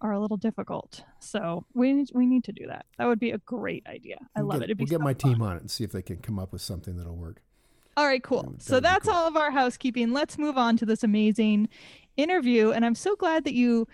are 0.00 0.12
a 0.12 0.18
little 0.20 0.38
difficult. 0.38 1.04
So 1.18 1.66
we 1.74 1.92
need, 1.92 2.08
we 2.14 2.24
need 2.26 2.42
to 2.44 2.52
do 2.52 2.66
that. 2.68 2.86
That 2.96 3.04
would 3.06 3.20
be 3.20 3.32
a 3.32 3.38
great 3.38 3.86
idea. 3.86 4.16
I 4.34 4.40
We'll 4.40 4.48
love 4.48 4.60
get, 4.60 4.62
it. 4.62 4.70
It'd 4.72 4.78
we'll 4.78 4.86
get 4.86 4.98
so 4.98 5.04
my 5.04 5.12
fun. 5.14 5.32
team 5.34 5.42
on 5.42 5.56
it 5.56 5.60
and 5.60 5.70
see 5.70 5.84
if 5.84 5.92
they 5.92 6.00
can 6.02 6.16
come 6.18 6.38
up 6.38 6.52
with 6.52 6.62
something 6.62 6.96
that'll 6.96 7.16
work. 7.16 7.42
All 7.98 8.06
right, 8.06 8.22
cool. 8.22 8.44
that 8.44 8.62
So 8.62 8.80
that's 8.80 9.04
cool. 9.04 9.14
all 9.14 9.28
of 9.28 9.36
our 9.36 9.50
housekeeping. 9.50 10.12
Let's 10.12 10.38
move 10.38 10.56
on 10.56 10.78
to 10.78 10.86
this 10.86 11.04
amazing 11.04 11.68
interview. 12.16 12.70
And 12.70 12.84
I'm 12.86 12.94
so 12.94 13.14
glad 13.14 13.44
that 13.44 13.52
you 13.52 13.86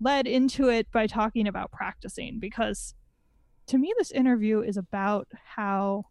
led 0.00 0.26
into 0.26 0.68
it 0.68 0.90
by 0.90 1.06
talking 1.06 1.46
about 1.46 1.70
practicing 1.70 2.38
because 2.38 2.94
to 3.66 3.78
me, 3.78 3.92
this 3.98 4.10
interview 4.10 4.60
is 4.60 4.76
about 4.76 5.28
how 5.54 6.06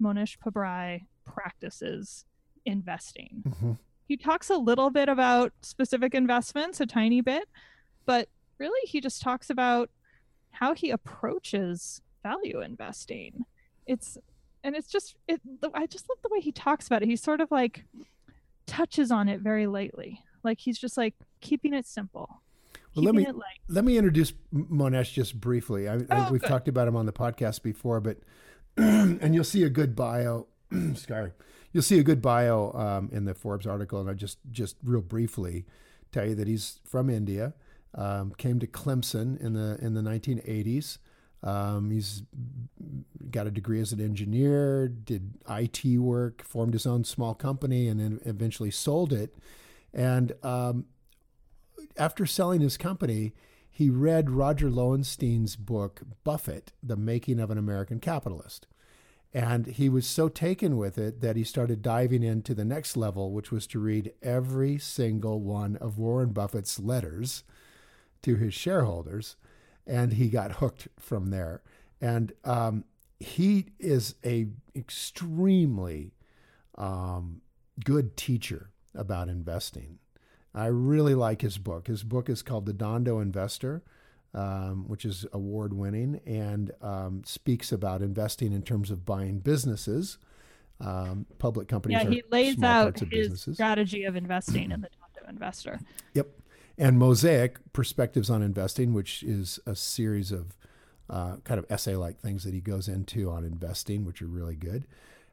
Mohnish 0.00 0.38
Pabrai 0.38 1.02
practices 1.26 2.24
investing. 2.64 3.42
Mhm. 3.46 3.78
He 4.08 4.16
talks 4.16 4.48
a 4.48 4.56
little 4.56 4.90
bit 4.90 5.08
about 5.08 5.52
specific 5.62 6.14
investments, 6.14 6.80
a 6.80 6.86
tiny 6.86 7.20
bit, 7.20 7.48
but 8.06 8.28
really 8.58 8.80
he 8.88 9.00
just 9.00 9.20
talks 9.20 9.50
about 9.50 9.90
how 10.52 10.74
he 10.74 10.90
approaches 10.90 12.00
value 12.22 12.60
investing. 12.60 13.44
It's 13.86 14.16
and 14.64 14.76
it's 14.76 14.88
just 14.88 15.16
it 15.26 15.40
I 15.74 15.86
just 15.86 16.08
love 16.08 16.18
the 16.22 16.28
way 16.30 16.40
he 16.40 16.52
talks 16.52 16.86
about 16.86 17.02
it. 17.02 17.08
He 17.08 17.16
sort 17.16 17.40
of 17.40 17.50
like 17.50 17.84
touches 18.66 19.10
on 19.10 19.28
it 19.28 19.40
very 19.40 19.66
lightly. 19.66 20.22
Like 20.44 20.60
he's 20.60 20.78
just 20.78 20.96
like 20.96 21.14
keeping 21.40 21.74
it 21.74 21.86
simple. 21.86 22.41
Well, 22.94 23.04
let 23.04 23.14
me-. 23.14 23.26
Let 23.68 23.84
me 23.84 23.96
introduce 23.96 24.32
Mohnish 24.54 25.12
just 25.12 25.40
briefly. 25.40 25.88
I, 25.88 25.94
I, 25.94 25.98
Oh, 26.10 26.28
we've 26.32 26.40
good. 26.40 26.48
talked 26.48 26.68
about 26.68 26.88
him 26.88 26.96
on 26.96 27.06
the 27.06 27.12
podcast 27.12 27.62
before, 27.62 28.00
but 28.00 28.18
and 28.76 29.34
you'll 29.34 29.44
see 29.44 29.62
a 29.62 29.70
good 29.70 29.94
bio. 29.96 30.46
sorry, 30.94 31.32
you'll 31.72 31.82
see 31.82 31.98
a 31.98 32.02
good 32.02 32.20
bio 32.22 32.72
um, 32.72 33.08
in 33.12 33.24
the 33.24 33.34
Forbes 33.34 33.66
article, 33.66 34.00
and 34.00 34.10
I 34.10 34.14
just 34.14 34.38
just 34.50 34.76
real 34.82 35.00
briefly 35.02 35.64
tell 36.10 36.26
you 36.26 36.34
that 36.34 36.46
he's 36.48 36.80
from 36.84 37.08
India, 37.08 37.54
um, 37.94 38.32
came 38.36 38.58
to 38.60 38.66
Clemson 38.66 39.40
in 39.40 39.54
the 39.54 39.78
in 39.80 39.94
the 39.94 40.02
1980s. 40.02 40.98
Um, 41.44 41.90
he's 41.90 42.22
got 43.30 43.46
a 43.46 43.50
degree 43.50 43.80
as 43.80 43.92
an 43.92 44.00
engineer, 44.00 44.86
did 44.88 45.34
IT 45.50 45.84
work, 45.98 46.42
formed 46.44 46.72
his 46.72 46.86
own 46.86 47.02
small 47.04 47.34
company, 47.34 47.88
and 47.88 47.98
then 47.98 48.20
eventually 48.24 48.70
sold 48.70 49.12
it. 49.12 49.34
And 49.92 50.32
um, 50.44 50.84
after 51.96 52.26
selling 52.26 52.60
his 52.60 52.76
company, 52.76 53.32
he 53.70 53.88
read 53.88 54.30
Roger 54.30 54.70
Lowenstein's 54.70 55.56
book, 55.56 56.02
Buffett, 56.24 56.72
The 56.82 56.96
Making 56.96 57.40
of 57.40 57.50
an 57.50 57.58
American 57.58 58.00
Capitalist. 58.00 58.66
And 59.34 59.66
he 59.66 59.88
was 59.88 60.06
so 60.06 60.28
taken 60.28 60.76
with 60.76 60.98
it 60.98 61.22
that 61.22 61.36
he 61.36 61.44
started 61.44 61.80
diving 61.80 62.22
into 62.22 62.54
the 62.54 62.66
next 62.66 62.98
level, 62.98 63.32
which 63.32 63.50
was 63.50 63.66
to 63.68 63.78
read 63.78 64.12
every 64.22 64.76
single 64.76 65.40
one 65.40 65.76
of 65.76 65.96
Warren 65.96 66.32
Buffett's 66.32 66.78
letters 66.78 67.44
to 68.22 68.36
his 68.36 68.52
shareholders. 68.52 69.36
And 69.86 70.12
he 70.12 70.28
got 70.28 70.52
hooked 70.52 70.88
from 70.98 71.30
there. 71.30 71.62
And 71.98 72.32
um, 72.44 72.84
he 73.18 73.68
is 73.78 74.16
a 74.24 74.48
extremely 74.76 76.12
um, 76.76 77.40
good 77.82 78.18
teacher 78.18 78.70
about 78.94 79.28
investing. 79.28 79.98
I 80.54 80.66
really 80.66 81.14
like 81.14 81.40
his 81.40 81.58
book. 81.58 81.86
His 81.86 82.02
book 82.02 82.28
is 82.28 82.42
called 82.42 82.66
The 82.66 82.74
Dhandho 82.74 83.22
Investor, 83.22 83.82
um, 84.34 84.88
which 84.88 85.04
is 85.04 85.26
award 85.32 85.72
winning 85.72 86.20
and 86.26 86.70
um, 86.82 87.22
speaks 87.24 87.72
about 87.72 88.02
investing 88.02 88.52
in 88.52 88.62
terms 88.62 88.90
of 88.90 89.04
buying 89.06 89.38
businesses. 89.38 90.18
Um, 90.80 91.26
public 91.38 91.68
companies 91.68 91.98
Yeah, 92.02 92.10
he 92.10 92.22
lays 92.30 92.62
out 92.62 92.98
his 92.98 93.08
businesses. 93.08 93.54
strategy 93.56 94.04
of 94.04 94.16
investing 94.16 94.72
in 94.72 94.80
the 94.80 94.88
Dhandho 94.88 95.28
Investor. 95.30 95.78
Yep. 96.14 96.28
And 96.78 96.98
Mosaic 96.98 97.58
Perspectives 97.72 98.30
on 98.30 98.42
Investing, 98.42 98.92
which 98.92 99.22
is 99.22 99.60
a 99.66 99.76
series 99.76 100.32
of 100.32 100.56
uh, 101.08 101.36
kind 101.44 101.58
of 101.58 101.66
essay 101.70 101.94
like 101.94 102.18
things 102.18 102.44
that 102.44 102.54
he 102.54 102.60
goes 102.60 102.88
into 102.88 103.30
on 103.30 103.44
investing, 103.44 104.04
which 104.04 104.22
are 104.22 104.26
really 104.26 104.56
good. 104.56 104.86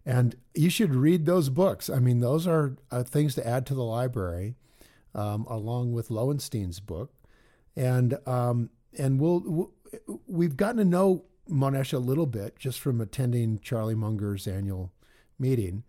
And 0.05 0.35
you 0.53 0.69
should 0.69 0.93
read 0.93 1.25
those 1.25 1.49
books. 1.49 1.89
I 1.89 1.99
mean, 1.99 2.19
those 2.19 2.45
are 2.45 2.75
uh, 2.91 3.03
things 3.03 3.35
to 3.35 3.47
add 3.47 3.65
to 3.67 3.73
the 3.73 3.83
library, 3.83 4.55
um, 5.15 5.45
along 5.49 5.93
with 5.93 6.09
Lowenstein's 6.09 6.79
book. 6.79 7.13
And 7.75 8.17
um, 8.25 8.69
and 8.97 9.19
we'll, 9.19 9.71
we've 10.27 10.57
gotten 10.57 10.77
to 10.77 10.85
know 10.85 11.25
Mohnish 11.49 11.93
a 11.93 11.99
little 11.99 12.25
bit 12.25 12.57
just 12.57 12.79
from 12.79 13.01
attending 13.01 13.59
Charlie 13.59 13.95
Munger's 13.95 14.47
annual 14.47 14.91
meeting. 15.37 15.83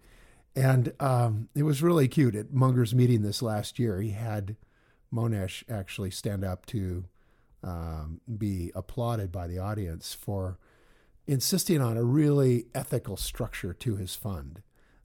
And 0.54 0.92
um, 1.00 1.48
it 1.54 1.62
was 1.62 1.82
really 1.82 2.08
cute 2.08 2.34
at 2.34 2.52
Munger's 2.52 2.94
meeting 2.94 3.22
this 3.22 3.40
last 3.40 3.78
year. 3.78 4.00
He 4.00 4.10
had 4.10 4.56
Mohnish 5.12 5.64
actually 5.68 6.10
stand 6.10 6.44
up 6.44 6.66
to 6.66 7.04
um, 7.62 8.20
be 8.38 8.72
applauded 8.74 9.30
by 9.30 9.46
the 9.46 9.58
audience 9.58 10.14
for 10.14 10.58
insisting 11.26 11.80
on 11.80 11.96
a 11.96 12.02
really 12.02 12.66
ethical 12.74 13.16
structure 13.16 13.72
to 13.74 13.96
his 13.96 14.14
fund, 14.14 14.62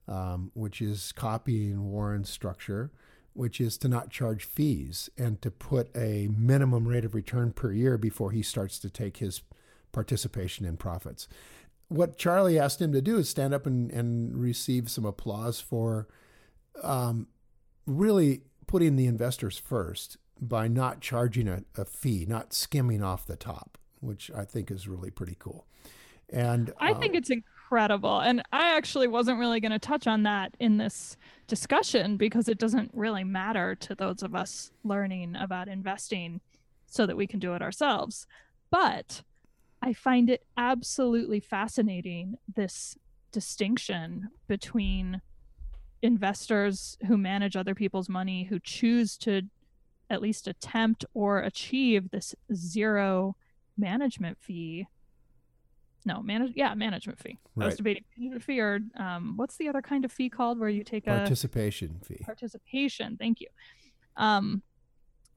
um, 0.08 0.52
which 0.54 0.82
is 0.82 1.12
copying 1.12 1.92
Warren's 1.92 2.30
structure, 2.30 2.92
which 3.36 3.60
is 3.60 3.78
to 3.78 3.90
not 3.90 4.10
charge 4.10 4.46
fees 4.46 5.10
and 5.18 5.42
to 5.42 5.52
put 5.52 5.96
a 5.96 6.30
minimum 6.36 6.88
rate 6.88 7.04
of 7.04 7.14
return 7.14 7.52
per 7.52 7.74
year 7.74 7.98
before 7.98 8.32
he 8.32 8.42
starts 8.42 8.80
to 8.80 8.90
take 8.90 9.18
his 9.18 9.42
participation 9.92 10.66
in 10.66 10.78
profits. 10.78 11.28
What 11.90 12.18
Charlie 12.18 12.58
asked 12.58 12.82
him 12.82 12.94
to 12.94 13.02
do 13.02 13.18
is 13.18 13.28
stand 13.28 13.54
up 13.54 13.66
and, 13.66 13.92
and 13.92 14.36
receive 14.36 14.90
some 14.90 15.06
applause 15.06 15.60
for 15.60 16.08
um, 16.82 17.28
really 17.86 18.42
putting 18.68 18.96
the 18.96 19.06
investors 19.06 19.58
first 19.58 20.18
by 20.40 20.70
not 20.70 21.02
charging 21.02 21.50
a, 21.50 21.64
a 21.78 21.84
fee, 21.84 22.26
not 22.28 22.54
skimming 22.54 23.04
off 23.04 23.28
the 23.28 23.36
top, 23.36 23.78
which 24.00 24.32
I 24.36 24.46
think 24.46 24.72
is 24.72 24.88
really 24.88 25.12
pretty 25.12 25.36
cool. 25.38 25.68
And 26.30 26.74
I 26.80 26.92
um, 26.92 27.02
think 27.02 27.16
it's 27.16 27.30
incredible. 27.30 27.55
And 28.20 28.42
I 28.52 28.76
actually 28.76 29.08
wasn't 29.08 29.40
really 29.40 29.60
going 29.60 29.72
to 29.72 29.80
touch 29.80 30.08
on 30.08 30.24
that 30.24 30.56
in 30.60 30.78
this 30.78 31.18
discussion 31.48 32.18
because 32.18 32.48
it 32.48 32.58
doesn't 32.58 32.92
really 32.94 33.24
matter 33.24 33.76
to 33.76 33.96
those 33.96 34.24
of 34.24 34.36
us 34.36 34.72
learning 34.84 35.36
about 35.36 35.68
investing 35.68 36.42
so 36.88 37.06
that 37.06 37.18
we 37.18 37.28
can 37.28 37.40
do 37.40 37.54
it 37.54 37.62
ourselves. 37.62 38.28
But 38.72 39.24
I 39.82 39.94
find 39.94 40.30
it 40.30 40.44
absolutely 40.58 41.40
fascinating 41.40 42.38
this 42.56 42.98
distinction 43.32 44.30
between 44.48 45.22
investors 46.02 46.98
who 47.08 47.18
manage 47.18 47.56
other 47.56 47.76
people's 47.76 48.10
money 48.10 48.46
who 48.46 48.60
choose 48.60 49.18
to 49.18 49.44
at 50.10 50.22
least 50.22 50.48
attempt 50.48 51.04
or 51.14 51.40
achieve 51.40 52.12
this 52.12 52.36
zero 52.54 53.36
management 53.78 54.38
fee 54.40 54.88
no 56.06 56.22
manage 56.22 56.54
yeah 56.56 56.74
management 56.76 57.20
fee 57.20 57.38
i 57.60 57.66
was 57.66 57.72
Right. 57.72 57.78
debating 57.78 58.04
management 58.18 58.44
fee 58.44 58.60
or 58.60 58.80
um, 58.98 59.34
what's 59.38 59.58
the 59.58 59.68
other 59.68 59.82
kind 59.82 60.06
of 60.06 60.12
fee 60.12 60.30
called 60.30 60.60
where 60.60 60.70
you 60.70 60.84
take 60.84 61.08
a 61.08 61.12
participation 61.12 62.00
fee. 62.04 62.22
participation 62.24 63.18
thank 63.18 63.42
you 63.42 63.48
um 64.18 64.62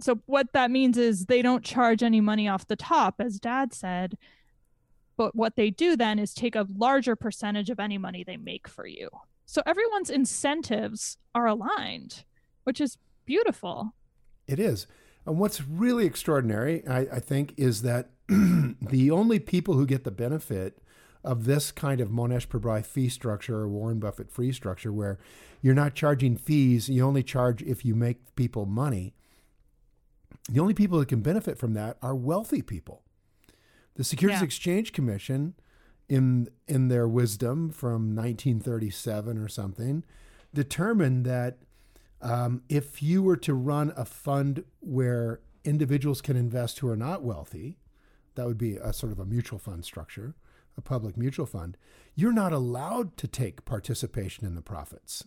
so 0.00 0.20
what 0.26 0.52
that 0.52 0.70
means 0.70 0.96
is 0.96 1.26
they 1.26 1.42
don't 1.42 1.64
charge 1.64 2.02
any 2.02 2.20
money 2.20 2.46
off 2.48 2.66
the 2.66 2.76
top 2.76 3.16
as 3.18 3.38
dad 3.40 3.72
said 3.72 4.16
but 5.16 5.34
what 5.34 5.56
they 5.56 5.70
do 5.70 5.96
then 5.96 6.18
is 6.18 6.32
take 6.32 6.54
a 6.54 6.66
larger 6.76 7.16
percentage 7.16 7.70
of 7.70 7.80
any 7.80 7.98
money 7.98 8.22
they 8.22 8.36
make 8.36 8.68
for 8.68 8.86
you 8.86 9.08
so 9.46 9.62
everyone's 9.66 10.10
incentives 10.10 11.16
are 11.34 11.46
aligned 11.46 12.24
which 12.64 12.80
is 12.80 12.98
beautiful 13.24 13.94
It 14.46 14.58
is. 14.60 14.86
And 15.26 15.38
what's 15.38 15.60
really 15.60 16.06
extraordinary, 16.06 16.86
I, 16.88 17.00
I 17.00 17.20
think, 17.20 17.52
is 17.58 17.82
that 17.82 18.08
the 18.80 19.10
only 19.10 19.38
people 19.38 19.74
who 19.74 19.86
get 19.86 20.04
the 20.04 20.10
benefit 20.10 20.78
of 21.24 21.44
this 21.44 21.72
kind 21.72 22.00
of 22.00 22.08
Mohnish 22.10 22.46
Pabrai 22.46 22.84
fee 22.84 23.08
structure 23.08 23.56
or 23.56 23.68
Warren 23.68 23.98
Buffett 23.98 24.30
fee 24.30 24.52
structure, 24.52 24.92
where 24.92 25.18
you're 25.62 25.74
not 25.74 25.94
charging 25.94 26.36
fees, 26.36 26.88
you 26.88 27.04
only 27.04 27.22
charge 27.22 27.62
if 27.62 27.84
you 27.84 27.94
make 27.94 28.34
people 28.36 28.66
money. 28.66 29.14
The 30.48 30.60
only 30.60 30.74
people 30.74 30.98
that 31.00 31.08
can 31.08 31.20
benefit 31.20 31.58
from 31.58 31.74
that 31.74 31.98
are 32.02 32.14
wealthy 32.14 32.62
people. 32.62 33.02
The 33.96 34.04
Securities 34.04 34.40
Yeah. 34.40 34.44
Exchange 34.44 34.92
Commission 34.92 35.54
in 36.08 36.48
in 36.66 36.88
their 36.88 37.06
wisdom 37.06 37.70
from 37.70 38.14
1937 38.14 39.36
or 39.38 39.48
something, 39.48 40.04
determined 40.54 41.26
that 41.26 41.58
um, 42.22 42.62
if 42.68 43.02
you 43.02 43.22
were 43.22 43.36
to 43.36 43.54
run 43.54 43.92
a 43.96 44.04
fund 44.04 44.64
where 44.80 45.40
individuals 45.64 46.20
can 46.20 46.36
invest 46.36 46.78
who 46.78 46.88
are 46.88 46.96
not 46.96 47.22
wealthy, 47.22 47.77
that 48.38 48.46
would 48.46 48.56
be 48.56 48.76
a 48.76 48.92
sort 48.92 49.10
of 49.10 49.18
a 49.18 49.24
mutual 49.24 49.58
fund 49.58 49.84
structure, 49.84 50.36
a 50.76 50.80
public 50.80 51.16
mutual 51.16 51.44
fund. 51.44 51.76
You're 52.14 52.32
not 52.32 52.52
allowed 52.52 53.16
to 53.16 53.26
take 53.26 53.64
participation 53.64 54.46
in 54.46 54.54
the 54.54 54.62
profits. 54.62 55.26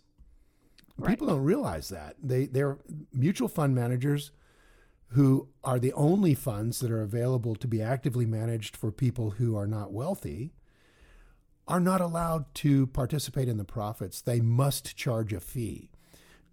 Right. 0.97 1.09
People 1.09 1.27
don't 1.27 1.43
realize 1.43 1.89
that 1.89 2.15
they 2.23 2.45
they're 2.45 2.77
mutual 3.13 3.49
fund 3.49 3.75
managers 3.75 4.31
who 5.09 5.49
are 5.61 5.77
the 5.77 5.91
only 5.91 6.33
funds 6.33 6.79
that 6.79 6.89
are 6.89 7.01
available 7.01 7.53
to 7.55 7.67
be 7.67 7.81
actively 7.81 8.25
managed 8.25 8.77
for 8.77 8.93
people 8.93 9.31
who 9.31 9.57
are 9.57 9.67
not 9.67 9.91
wealthy 9.91 10.53
are 11.67 11.81
not 11.81 11.99
allowed 11.99 12.53
to 12.55 12.87
participate 12.87 13.49
in 13.49 13.57
the 13.57 13.65
profits. 13.65 14.21
They 14.21 14.39
must 14.39 14.95
charge 14.95 15.33
a 15.33 15.41
fee. 15.41 15.89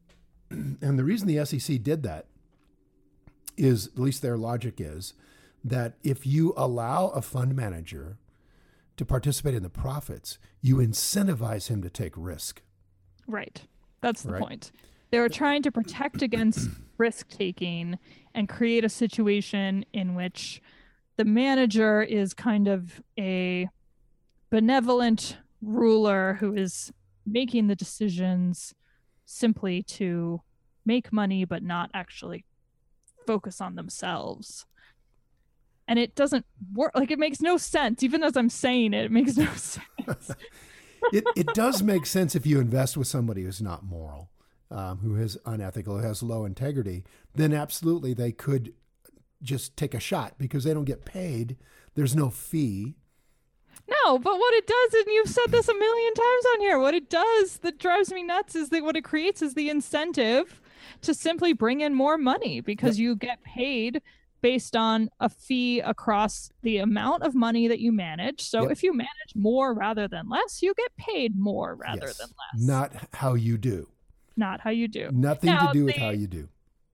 and 0.51 0.99
the 0.99 1.05
reason 1.05 1.29
the 1.29 1.45
SEC 1.45 1.83
did 1.85 2.03
that 2.03 2.27
is, 3.57 3.87
at 3.87 3.99
least 3.99 4.23
their 4.23 4.37
logic 4.37 4.81
is, 4.81 5.15
that 5.71 5.95
if 6.03 6.27
you 6.27 6.55
allow 6.57 7.09
a 7.09 7.23
fund 7.23 7.55
manager 7.55 8.19
to 8.97 9.05
participate 9.05 9.55
in 9.55 9.63
the 9.63 9.71
profits, 9.71 10.39
you 10.61 10.77
incentivize 10.77 11.69
him 11.69 11.83
to 11.83 11.91
take 11.91 12.13
risk. 12.17 12.63
Right. 13.27 13.63
That's 14.01 14.23
the 14.23 14.33
right? 14.33 14.43
point. 14.43 14.73
They 15.11 15.21
were 15.21 15.29
trying 15.29 15.63
to 15.63 15.73
protect 15.73 16.23
against 16.23 16.69
risk 16.99 17.29
taking 17.29 17.99
and 18.35 18.49
create 18.49 18.85
a 18.85 18.89
situation 18.89 19.85
in 19.93 20.15
which 20.15 20.61
the 21.17 21.25
manager 21.25 22.03
is 22.03 22.35
kind 22.35 22.69
of 22.69 23.01
a 23.19 23.69
benevolent 24.51 25.39
ruler 25.63 26.35
who 26.41 26.55
is 26.55 26.93
making 27.27 27.67
the 27.67 27.75
decisions 27.75 28.75
simply 29.25 29.83
to 29.83 30.41
make 30.87 31.13
money 31.13 31.45
but 31.45 31.63
not 31.63 31.91
actually 31.93 32.45
focus 33.27 33.61
on 33.61 33.75
themselves 33.75 34.65
and 35.89 35.99
it 35.99 36.15
doesn't 36.15 36.47
work 36.73 36.93
like 36.95 37.11
it 37.11 37.19
makes 37.19 37.41
no 37.41 37.57
sense. 37.57 38.03
Even 38.05 38.23
as 38.23 38.37
i'm 38.37 38.51
saying 38.51 38.95
it 38.95 39.07
it 39.07 39.11
makes 39.11 39.37
no 39.37 39.47
sense. 39.57 40.31
It, 41.13 41.25
it 41.37 41.47
does 41.55 41.83
make 41.83 42.07
sense 42.07 42.35
if 42.35 42.47
you 42.47 42.61
invest 42.61 42.97
with 42.97 43.07
somebody 43.07 43.45
who's 43.45 43.63
not 43.63 43.85
moral 43.85 44.31
um, 44.71 44.99
who 44.99 45.17
is 45.17 45.39
unethical 45.47 45.99
who 45.99 46.05
has 46.05 46.23
low 46.23 46.45
integrity 46.45 47.05
then 47.35 47.53
absolutely 47.53 48.15
they 48.15 48.33
could 48.33 48.75
just 49.43 49.77
take 49.77 49.95
a 49.95 50.01
shot 50.01 50.35
because 50.39 50.65
they 50.65 50.75
don't 50.75 50.85
get 50.85 51.05
paid. 51.05 51.57
There's 51.95 52.17
no 52.17 52.31
fee. 52.31 52.97
No, 54.05 54.19
but 54.19 54.39
what 54.39 54.55
it 54.55 54.67
does, 54.67 54.95
and 54.95 55.15
you've 55.15 55.29
said 55.29 55.51
this 55.51 55.69
a 55.69 55.75
million 55.75 56.15
times 56.15 56.45
on 56.55 56.61
here, 56.61 56.79
what 56.79 56.95
it 56.95 57.09
does 57.09 57.59
that 57.59 57.79
drives 57.79 58.13
me 58.13 58.23
nuts 58.23 58.55
is 58.55 58.69
that 58.71 58.85
what 58.85 58.97
it 58.97 59.05
creates 59.05 59.41
is 59.41 59.55
the 59.55 59.71
incentive 59.71 60.61
to 61.03 61.15
simply 61.15 61.53
bring 61.53 61.81
in 61.81 61.95
more 61.95 62.19
money 62.19 62.61
because 62.61 62.99
you 62.99 63.17
get 63.17 63.43
paid 63.43 64.03
based 64.41 64.77
on 64.77 65.11
a 65.21 65.29
fee 65.29 65.81
across 65.81 66.51
the 66.63 66.79
amount 66.79 67.23
of 67.23 67.35
money 67.35 67.69
that 67.69 67.81
you 67.81 67.93
manage. 67.93 68.43
So 68.43 68.63
yep. 68.63 68.73
if 68.73 68.83
you 68.83 68.93
manage 68.93 69.35
more 69.35 69.75
rather 69.75 70.09
than 70.09 70.29
less, 70.29 70.63
you 70.63 70.75
get 70.75 70.95
paid 70.97 71.39
more 71.39 71.75
rather 71.75 72.07
yes. 72.07 72.19
than 72.19 72.29
less. 72.29 72.67
Not 72.67 73.09
how 73.15 73.35
you 73.35 73.59
do. 73.59 73.89
Not 74.37 74.61
how 74.61 74.71
you 74.71 74.89
do. 74.89 75.11
Nothing 75.13 75.51
now, 75.51 75.67
to 75.67 75.73
do 75.73 75.85
with 75.87 75.97
how 75.97 76.11
you 76.11 76.27
do. 76.27 76.49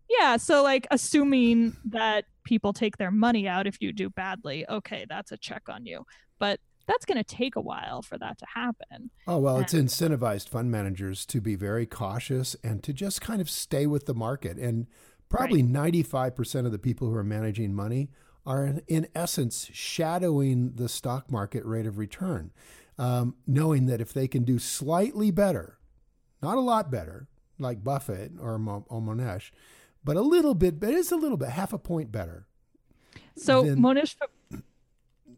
Yeah, 0.08 0.36
so 0.36 0.62
like 0.62 0.86
assuming 0.90 1.76
that 1.86 2.24
people 2.44 2.72
take 2.72 2.96
their 2.96 3.10
money 3.10 3.48
out 3.48 3.66
if 3.66 3.80
you 3.80 3.92
do 3.92 4.08
badly, 4.10 4.64
okay, 4.68 5.06
that's 5.08 5.32
a 5.32 5.36
check 5.36 5.62
on 5.68 5.86
you. 5.86 6.06
But 6.38 6.60
that's 6.86 7.04
going 7.04 7.22
to 7.22 7.24
take 7.24 7.56
a 7.56 7.60
while 7.60 8.02
for 8.02 8.18
that 8.18 8.38
to 8.38 8.46
happen. 8.54 9.10
Oh, 9.26 9.38
well, 9.38 9.56
and, 9.56 9.64
it's 9.64 9.74
incentivized 9.74 10.48
fund 10.48 10.70
managers 10.70 11.24
to 11.26 11.40
be 11.40 11.54
very 11.54 11.86
cautious 11.86 12.56
and 12.62 12.82
to 12.82 12.92
just 12.92 13.20
kind 13.20 13.40
of 13.40 13.48
stay 13.48 13.86
with 13.86 14.06
the 14.06 14.14
market. 14.14 14.58
And 14.58 14.86
probably 15.28 15.62
right. 15.62 15.92
95% 15.92 16.66
of 16.66 16.72
the 16.72 16.78
people 16.78 17.08
who 17.08 17.14
are 17.14 17.24
managing 17.24 17.74
money 17.74 18.10
are, 18.46 18.80
in, 18.86 19.08
essence, 19.14 19.70
shadowing 19.72 20.72
the 20.74 20.88
stock 20.88 21.30
market 21.30 21.64
rate 21.64 21.86
of 21.86 21.98
return, 21.98 22.52
um, 22.98 23.36
knowing 23.46 23.86
that 23.86 24.00
if 24.00 24.12
they 24.12 24.28
can 24.28 24.44
do 24.44 24.58
slightly 24.58 25.30
better, 25.30 25.78
not 26.42 26.56
a 26.56 26.60
lot 26.60 26.90
better, 26.90 27.28
like 27.58 27.82
Buffett 27.82 28.32
or, 28.40 28.58
Mo- 28.58 28.86
or 28.88 29.40
but 30.04 30.16
a 30.16 30.20
little 30.20 30.54
bit, 30.54 30.78
but 30.78 30.90
it's 30.90 31.12
a 31.12 31.16
little 31.16 31.38
bit, 31.38 31.48
half 31.48 31.72
a 31.72 31.78
point 31.78 32.12
better. 32.12 32.46
So 33.36 33.62
then, 33.62 33.78
Mohnish 33.78 34.16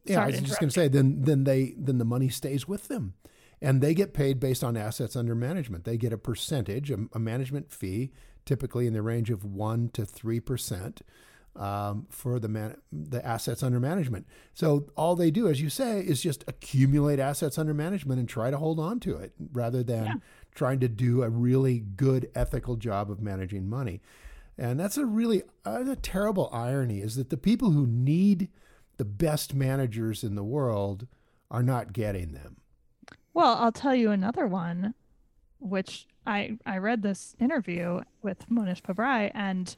yeah, 0.06 0.22
I 0.22 0.26
was 0.26 0.40
just 0.40 0.60
going 0.60 0.70
to 0.70 0.74
say 0.74 0.88
then 0.88 1.22
then 1.22 1.44
they 1.44 1.74
then 1.76 1.98
the 1.98 2.04
money 2.04 2.28
stays 2.28 2.68
with 2.68 2.88
them, 2.88 3.14
and 3.60 3.80
they 3.80 3.94
get 3.94 4.14
paid 4.14 4.38
based 4.38 4.62
on 4.62 4.76
assets 4.76 5.16
under 5.16 5.34
management. 5.34 5.84
They 5.84 5.96
get 5.96 6.12
a 6.12 6.18
percentage, 6.18 6.90
a, 6.90 6.98
a 7.12 7.18
management 7.18 7.72
fee, 7.72 8.12
typically 8.46 8.86
in 8.86 8.94
the 8.94 9.02
range 9.02 9.30
of 9.30 9.44
one 9.44 9.90
to 9.90 10.06
three 10.06 10.40
percent. 10.40 11.02
Um, 11.54 12.06
for 12.10 12.38
the 12.38 12.48
man, 12.48 12.76
the 12.92 13.24
assets 13.24 13.62
under 13.62 13.80
management. 13.80 14.26
So 14.52 14.90
all 14.94 15.16
they 15.16 15.30
do, 15.30 15.48
as 15.48 15.58
you 15.58 15.70
say, 15.70 16.00
is 16.00 16.20
just 16.20 16.44
accumulate 16.46 17.18
assets 17.18 17.56
under 17.56 17.72
management 17.72 18.20
and 18.20 18.28
try 18.28 18.50
to 18.50 18.58
hold 18.58 18.78
on 18.78 19.00
to 19.00 19.16
it, 19.16 19.32
rather 19.52 19.82
than 19.82 20.04
yeah. 20.04 20.14
trying 20.54 20.80
to 20.80 20.88
do 20.88 21.22
a 21.22 21.30
really 21.30 21.78
good 21.78 22.28
ethical 22.34 22.76
job 22.76 23.10
of 23.10 23.22
managing 23.22 23.70
money. 23.70 24.02
And 24.58 24.78
that's 24.78 24.98
a 24.98 25.06
really 25.06 25.44
uh, 25.64 25.84
a 25.88 25.96
terrible 25.96 26.50
irony 26.52 27.00
is 27.00 27.16
that 27.16 27.30
the 27.30 27.38
people 27.38 27.70
who 27.70 27.86
need 27.86 28.50
the 28.98 29.06
best 29.06 29.54
managers 29.54 30.22
in 30.22 30.34
the 30.34 30.44
world 30.44 31.06
are 31.50 31.62
not 31.62 31.94
getting 31.94 32.32
them. 32.32 32.58
Well, 33.32 33.54
I'll 33.54 33.72
tell 33.72 33.94
you 33.94 34.10
another 34.10 34.46
one, 34.46 34.92
which 35.58 36.06
I 36.26 36.58
I 36.66 36.78
read 36.78 37.02
this 37.02 37.34
interview 37.40 38.00
with 38.22 38.48
Mohnish 38.48 38.82
Pabrai 38.82 39.30
and 39.34 39.74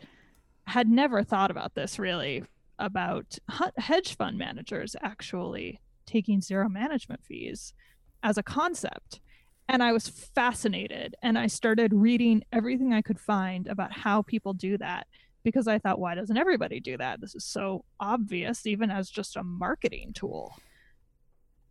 had 0.67 0.88
never 0.88 1.23
thought 1.23 1.51
about 1.51 1.75
this 1.75 1.99
really 1.99 2.45
about 2.79 3.38
hedge 3.79 4.17
fund 4.17 4.38
managers 4.38 4.95
actually 5.03 5.81
taking 6.07 6.41
zero 6.41 6.69
management 6.69 7.25
fees 7.25 7.75
as 8.23 8.38
a 8.38 8.43
concept. 8.43 9.21
And 9.69 9.83
I 9.83 9.93
was 9.93 10.09
fascinated 10.09 11.14
and 11.23 11.38
I 11.38 11.47
started 11.47 11.93
reading 11.93 12.43
everything 12.53 12.93
I 12.93 13.03
could 13.03 13.21
find 13.21 13.67
about 13.67 13.93
how 13.93 14.23
people 14.23 14.55
do 14.55 14.79
that 14.79 15.07
because 15.43 15.69
I 15.69 15.79
thought, 15.79 16.01
why 16.01 16.14
doesn't 16.14 16.37
everybody 16.37 16.81
do 16.81 16.97
that? 16.97 17.21
This 17.21 17.35
is 17.35 17.45
so 17.45 17.85
obvious, 18.01 18.67
even 18.67 18.91
as 18.91 19.11
just 19.11 19.37
a 19.37 19.43
marketing 19.43 20.12
tool. 20.14 20.55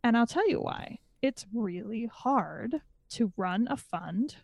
And 0.04 0.16
I'll 0.16 0.26
tell 0.26 0.48
you 0.48 0.60
why. 0.60 0.98
It's 1.22 1.46
really 1.52 2.08
hard 2.12 2.80
to 3.10 3.32
run 3.36 3.66
a 3.70 3.76
fund 3.76 4.36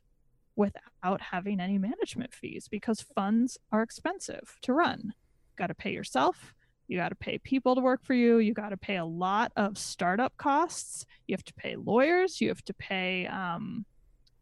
without 0.56 1.20
having 1.20 1.60
any 1.60 1.78
management 1.78 2.32
fees 2.32 2.68
because 2.68 3.00
funds 3.00 3.58
are 3.72 3.82
expensive 3.82 4.58
to 4.62 4.72
run. 4.72 5.00
You 5.04 5.56
got 5.56 5.66
to 5.68 5.74
pay 5.74 5.92
yourself, 5.92 6.54
you 6.86 6.96
got 6.96 7.08
to 7.08 7.14
pay 7.16 7.38
people 7.38 7.74
to 7.74 7.80
work 7.80 8.04
for 8.04 8.14
you, 8.14 8.38
you 8.38 8.54
got 8.54 8.70
to 8.70 8.76
pay 8.76 8.96
a 8.96 9.04
lot 9.04 9.52
of 9.56 9.76
startup 9.78 10.36
costs, 10.36 11.06
you 11.26 11.34
have 11.34 11.44
to 11.44 11.54
pay 11.54 11.76
lawyers, 11.76 12.40
you 12.40 12.48
have 12.48 12.64
to 12.64 12.74
pay 12.74 13.26
um, 13.26 13.84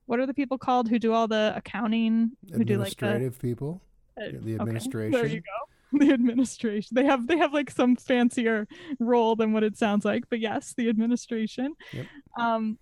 what 0.06 0.20
are 0.20 0.26
the 0.26 0.34
people 0.34 0.58
called 0.58 0.88
who 0.88 0.98
do 0.98 1.12
all 1.12 1.28
the 1.28 1.52
accounting 1.56 2.32
who 2.52 2.64
do 2.64 2.78
like 2.78 2.96
the 2.96 3.32
people 3.40 3.80
uh, 4.20 4.24
the 4.42 4.54
administration. 4.54 5.14
Okay, 5.14 5.22
there 5.22 5.34
you 5.34 5.40
go. 5.40 5.68
The 5.98 6.10
administration. 6.10 6.94
They 6.94 7.04
have 7.04 7.26
they 7.26 7.36
have 7.36 7.52
like 7.52 7.70
some 7.70 7.96
fancier 7.96 8.66
role 8.98 9.36
than 9.36 9.52
what 9.52 9.62
it 9.62 9.76
sounds 9.76 10.06
like, 10.06 10.24
but 10.30 10.40
yes, 10.40 10.72
the 10.74 10.88
administration. 10.88 11.74
Yep. 11.92 12.06
Um, 12.38 12.78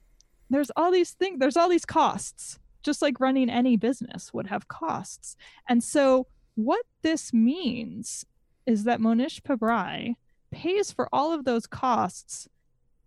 there's 0.50 0.70
all 0.76 0.90
these 0.90 1.12
things. 1.12 1.38
There's 1.38 1.56
all 1.56 1.68
these 1.68 1.86
costs. 1.86 2.58
Just 2.82 3.02
like 3.02 3.20
running 3.20 3.50
any 3.50 3.76
business 3.76 4.32
would 4.32 4.46
have 4.46 4.68
costs, 4.68 5.36
and 5.68 5.84
so 5.84 6.26
what 6.54 6.84
this 7.02 7.32
means 7.32 8.24
is 8.66 8.84
that 8.84 9.00
Mohnish 9.00 9.42
Pabrai 9.42 10.16
pays 10.50 10.90
for 10.90 11.08
all 11.12 11.32
of 11.32 11.44
those 11.44 11.66
costs 11.66 12.48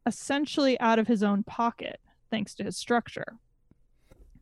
essentially 0.05 0.79
out 0.79 0.99
of 0.99 1.07
his 1.07 1.23
own 1.23 1.43
pocket, 1.43 1.99
thanks 2.29 2.53
to 2.55 2.63
his 2.63 2.77
structure. 2.77 3.37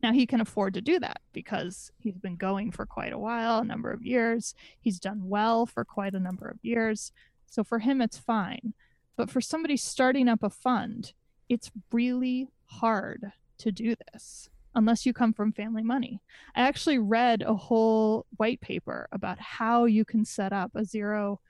Now 0.02 0.12
he 0.12 0.26
can 0.26 0.40
afford 0.40 0.74
to 0.74 0.80
do 0.80 0.98
that 0.98 1.20
because 1.32 1.92
he's 1.98 2.18
been 2.18 2.36
going 2.36 2.72
for 2.72 2.84
quite 2.84 3.12
a 3.12 3.18
while, 3.18 3.58
a 3.58 3.64
number 3.64 3.90
of 3.90 4.02
years. 4.02 4.54
He's 4.80 4.98
done 4.98 5.28
well 5.28 5.64
for 5.64 5.84
quite 5.84 6.14
a 6.14 6.20
number 6.20 6.48
of 6.48 6.58
years. 6.62 7.12
So 7.46 7.62
for 7.62 7.78
him, 7.78 8.02
it's 8.02 8.18
fine. 8.18 8.74
But 9.16 9.30
for 9.30 9.40
somebody 9.40 9.76
starting 9.76 10.28
up 10.28 10.42
a 10.42 10.50
fund, 10.50 11.12
it's 11.48 11.70
really 11.92 12.48
hard 12.80 13.32
to 13.58 13.72
do 13.72 13.94
this 14.12 14.48
unless 14.74 15.04
you 15.04 15.12
come 15.12 15.32
from 15.32 15.52
family 15.52 15.82
money. 15.82 16.20
I 16.54 16.62
actually 16.62 16.98
read 16.98 17.42
a 17.42 17.54
whole 17.54 18.26
white 18.36 18.60
paper 18.60 19.08
about 19.12 19.38
how 19.38 19.84
you 19.84 20.04
can 20.04 20.24
set 20.24 20.52
up 20.52 20.72
a 20.74 20.84
zero 20.84 21.40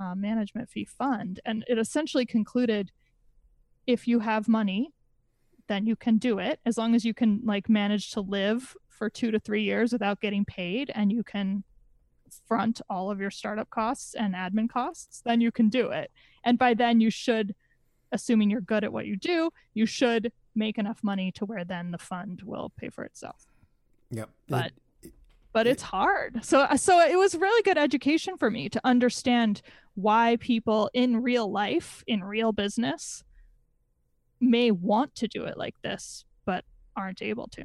uh, 0.00 0.14
management 0.14 0.68
fee 0.68 0.84
fund. 0.84 1.38
And 1.44 1.64
it 1.68 1.78
essentially 1.78 2.26
concluded 2.26 2.90
if 3.86 4.08
you 4.08 4.20
have 4.20 4.48
money 4.48 4.90
then 5.68 5.86
you 5.86 5.94
can 5.94 6.18
do 6.18 6.38
it 6.38 6.58
as 6.66 6.76
long 6.76 6.94
as 6.94 7.04
you 7.04 7.14
can 7.14 7.40
like 7.44 7.68
manage 7.68 8.10
to 8.10 8.20
live 8.20 8.76
for 8.88 9.08
two 9.08 9.30
to 9.30 9.38
three 9.38 9.62
years 9.62 9.92
without 9.92 10.20
getting 10.20 10.44
paid 10.44 10.90
and 10.94 11.12
you 11.12 11.22
can 11.22 11.62
front 12.46 12.80
all 12.90 13.10
of 13.10 13.20
your 13.20 13.30
startup 13.30 13.70
costs 13.70 14.14
and 14.14 14.34
admin 14.34 14.68
costs 14.68 15.22
then 15.24 15.40
you 15.40 15.52
can 15.52 15.68
do 15.68 15.88
it 15.90 16.10
and 16.44 16.58
by 16.58 16.74
then 16.74 17.00
you 17.00 17.10
should 17.10 17.54
assuming 18.12 18.50
you're 18.50 18.60
good 18.60 18.84
at 18.84 18.92
what 18.92 19.06
you 19.06 19.16
do, 19.16 19.50
you 19.74 19.86
should 19.86 20.32
make 20.54 20.78
enough 20.78 21.02
money 21.02 21.32
to 21.32 21.44
where 21.44 21.64
then 21.64 21.90
the 21.90 21.98
fund 21.98 22.42
will 22.42 22.72
pay 22.76 22.88
for 22.88 23.04
itself. 23.04 23.46
Yep. 24.10 24.28
But 24.48 24.72
it, 25.02 25.12
but 25.52 25.66
it's 25.66 25.82
hard. 25.82 26.44
So 26.44 26.60
uh, 26.60 26.76
so 26.76 27.00
it 27.00 27.16
was 27.16 27.34
really 27.34 27.62
good 27.62 27.78
education 27.78 28.36
for 28.36 28.50
me 28.50 28.68
to 28.68 28.80
understand 28.84 29.62
why 29.94 30.36
people 30.40 30.90
in 30.94 31.22
real 31.22 31.50
life, 31.50 32.02
in 32.06 32.24
real 32.24 32.52
business, 32.52 33.24
may 34.40 34.70
want 34.70 35.14
to 35.16 35.28
do 35.28 35.44
it 35.44 35.56
like 35.56 35.80
this, 35.82 36.24
but 36.44 36.64
aren't 36.96 37.22
able 37.22 37.48
to. 37.48 37.64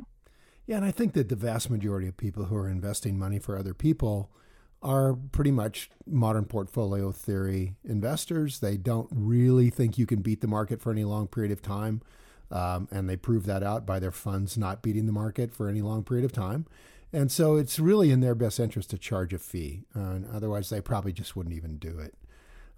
Yeah, 0.65 0.77
and 0.77 0.85
I 0.85 0.91
think 0.91 1.13
that 1.13 1.29
the 1.29 1.35
vast 1.35 1.69
majority 1.69 2.07
of 2.07 2.17
people 2.17 2.45
who 2.45 2.55
are 2.55 2.69
investing 2.69 3.17
money 3.17 3.39
for 3.39 3.57
other 3.57 3.73
people 3.73 4.29
are 4.81 5.13
pretty 5.13 5.51
much 5.51 5.89
modern 6.05 6.45
portfolio 6.45 7.11
theory 7.11 7.75
investors. 7.83 8.59
They 8.59 8.77
don't 8.77 9.07
really 9.11 9.69
think 9.69 9.97
you 9.97 10.05
can 10.05 10.21
beat 10.21 10.41
the 10.41 10.47
market 10.47 10.81
for 10.81 10.91
any 10.91 11.03
long 11.03 11.27
period 11.27 11.51
of 11.51 11.61
time. 11.61 12.01
Um, 12.51 12.87
and 12.91 13.09
they 13.09 13.17
prove 13.17 13.45
that 13.45 13.63
out 13.63 13.85
by 13.85 13.99
their 13.99 14.11
funds 14.11 14.57
not 14.57 14.81
beating 14.81 15.05
the 15.05 15.11
market 15.11 15.53
for 15.53 15.67
any 15.67 15.81
long 15.81 16.03
period 16.03 16.23
of 16.23 16.31
time. 16.31 16.65
And 17.13 17.31
so 17.31 17.55
it's 17.55 17.79
really 17.79 18.11
in 18.11 18.19
their 18.19 18.35
best 18.35 18.59
interest 18.59 18.89
to 18.91 18.97
charge 18.97 19.33
a 19.33 19.39
fee. 19.39 19.83
Uh, 19.95 20.19
otherwise, 20.33 20.69
they 20.69 20.81
probably 20.81 21.13
just 21.13 21.35
wouldn't 21.35 21.55
even 21.55 21.77
do 21.77 21.99
it. 21.99 22.15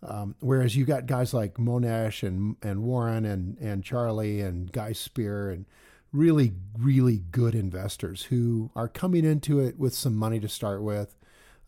Um, 0.01 0.35
whereas 0.39 0.75
you 0.75 0.85
got 0.85 1.07
guys 1.07 1.33
like 1.33 1.55
Mohnish 1.55 2.25
and 2.25 2.55
and 2.61 2.83
Warren 2.83 3.25
and 3.25 3.57
and 3.57 3.83
Charlie 3.83 4.39
and 4.39 4.71
Guy 4.71 4.93
Spier 4.93 5.49
and 5.49 5.65
really 6.13 6.53
really 6.77 7.23
good 7.31 7.53
investors 7.53 8.23
who 8.23 8.71
are 8.75 8.87
coming 8.87 9.25
into 9.25 9.59
it 9.59 9.77
with 9.77 9.93
some 9.93 10.15
money 10.15 10.39
to 10.39 10.47
start 10.47 10.81
with. 10.81 11.15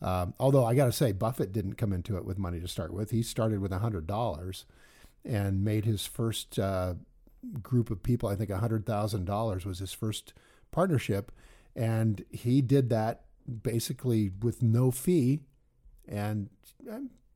Um, 0.01 0.33
although 0.39 0.65
I 0.65 0.73
got 0.75 0.85
to 0.85 0.91
say, 0.91 1.11
Buffett 1.11 1.51
didn't 1.51 1.75
come 1.75 1.93
into 1.93 2.17
it 2.17 2.25
with 2.25 2.39
money 2.39 2.59
to 2.59 2.67
start 2.67 2.93
with. 2.93 3.11
He 3.11 3.21
started 3.21 3.59
with 3.59 3.71
hundred 3.71 4.07
dollars 4.07 4.65
and 5.25 5.63
made 5.63 5.85
his 5.85 6.07
first 6.07 6.57
uh, 6.57 6.95
group 7.61 7.89
of 7.91 8.03
people. 8.03 8.29
I 8.29 8.35
think 8.35 8.51
hundred 8.51 8.85
thousand 8.85 9.25
dollars 9.25 9.65
was 9.65 9.79
his 9.79 9.93
first 9.93 10.33
partnership, 10.71 11.31
and 11.75 12.23
he 12.29 12.61
did 12.61 12.89
that 12.89 13.25
basically 13.63 14.31
with 14.41 14.61
no 14.61 14.91
fee, 14.91 15.41
and 16.07 16.49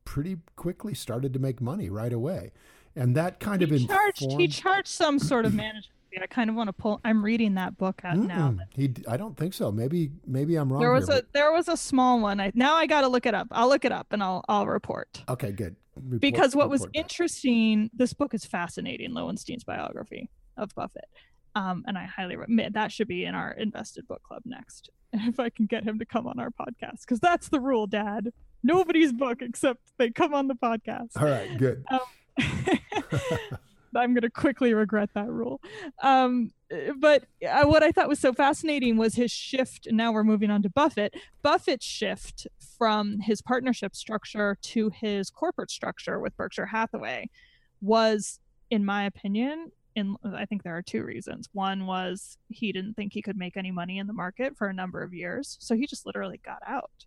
pretty 0.06 0.38
quickly 0.56 0.94
started 0.94 1.34
to 1.34 1.40
make 1.40 1.60
money 1.60 1.90
right 1.90 2.14
away. 2.14 2.52
And 2.96 3.16
that 3.18 3.40
kind 3.40 3.62
he 3.62 3.66
of 3.66 3.88
charged, 3.88 4.22
informed... 4.22 4.42
He 4.42 4.48
charged 4.48 4.88
some 4.88 5.20
sort 5.20 5.46
of 5.46 5.54
management 5.54 5.88
fee. 6.16 6.24
I 6.24 6.28
kind 6.28 6.50
of 6.50 6.56
want 6.56 6.68
to 6.68 6.74
pull. 6.74 7.00
I'm 7.04 7.24
reading 7.24 7.56
that 7.56 7.78
book 7.78 8.02
out 8.04 8.18
Mm-mm. 8.18 8.28
now. 8.28 8.56
He, 8.74 8.94
I 9.08 9.18
don't 9.18 9.38
think 9.38 9.54
so. 9.54 9.72
Maybe, 9.72 10.12
maybe 10.26 10.56
I'm 10.56 10.72
wrong. 10.72 10.82
There 10.82 10.92
was 10.92 11.08
here, 11.08 11.18
a, 11.18 11.22
but... 11.22 11.34
there 11.34 11.52
was 11.52 11.68
a 11.68 11.78
small 11.78 12.20
one. 12.20 12.40
I 12.40 12.52
now 12.56 12.76
I 12.76 12.88
got 12.88 13.02
to 13.02 13.08
look 13.08 13.26
it 13.26 13.34
up. 13.34 13.48
I'll 13.52 13.70
look 13.70 13.86
it 13.86 13.92
up 13.92 14.08
and 14.12 14.24
I'll, 14.24 14.44
I'll 14.48 14.68
report. 14.68 15.24
Okay, 15.30 15.52
good. 15.52 15.76
Report, 15.96 16.22
because 16.22 16.56
what 16.56 16.70
was 16.70 16.86
interesting, 16.94 17.90
this 17.94 18.14
book 18.14 18.34
is 18.34 18.46
fascinating. 18.46 19.14
Lowenstein's 19.14 19.64
biography 19.64 20.30
of 20.58 20.74
Buffett. 20.76 21.08
Um, 21.56 21.86
and 21.88 21.98
I 21.98 22.04
highly 22.04 22.36
recommend 22.36 22.74
that 22.74 22.92
should 22.92 23.08
be 23.08 23.24
in 23.24 23.34
our 23.34 23.52
invested 23.52 24.08
book 24.08 24.24
club 24.24 24.42
next. 24.46 24.90
If 25.18 25.40
I 25.40 25.50
can 25.50 25.66
get 25.66 25.86
him 25.86 25.98
to 26.00 26.06
come 26.06 26.28
on 26.28 26.40
our 26.40 26.50
podcast, 26.50 27.02
because 27.02 27.22
that's 27.22 27.48
the 27.48 27.62
rule, 27.62 27.88
Dad 27.88 28.34
nobody's 28.66 29.14
book 29.14 29.42
except 29.42 29.80
they 29.98 30.10
come 30.10 30.34
on 30.34 30.48
the 30.48 30.56
podcast. 30.56 31.12
All 31.18 31.28
right, 31.28 31.58
good. 31.58 31.86
Um, 31.90 32.00
I'm 33.96 34.14
going 34.14 34.22
to 34.22 34.30
quickly 34.30 34.74
regret 34.74 35.10
that 35.14 35.30
rule. 35.30 35.62
Um, 36.02 36.52
but 36.98 37.26
what 37.42 37.84
I 37.84 37.92
thought 37.92 38.10
was 38.10 38.20
so 38.20 38.34
fascinating 38.34 38.98
was 38.98 39.16
his 39.16 39.32
shift. 39.32 39.88
And 39.88 39.98
now 39.98 40.12
we're 40.12 40.24
moving 40.24 40.50
on 40.50 40.62
to 40.64 40.70
Buffett. 40.70 41.14
Buffett's 41.42 41.86
shift 41.86 42.48
from 42.78 43.20
his 43.20 43.42
partnership 43.42 43.96
structure 43.96 44.58
to 44.62 44.90
his 44.90 45.30
corporate 45.30 45.72
structure 45.72 46.20
with 46.20 46.36
Berkshire 46.38 46.66
Hathaway 46.66 47.30
was, 47.82 48.40
in 48.70 48.84
my 48.84 49.06
opinion, 49.06 49.72
in 49.96 50.18
I 50.26 50.46
think 50.46 50.64
there 50.64 50.76
are 50.76 50.82
two 50.82 51.04
reasons. 51.04 51.48
One 51.54 51.86
was 51.86 52.38
he 52.50 52.72
didn't 52.72 52.96
think 52.96 53.14
he 53.14 53.22
could 53.22 53.38
make 53.38 53.56
any 53.56 53.72
money 53.72 53.98
in 54.00 54.08
the 54.08 54.14
market 54.14 54.58
for 54.58 54.68
a 54.68 54.74
number 54.74 55.02
of 55.02 55.14
years, 55.14 55.58
so 55.62 55.76
he 55.76 55.88
just 55.88 56.06
literally 56.06 56.40
got 56.44 56.62
out. 56.68 57.06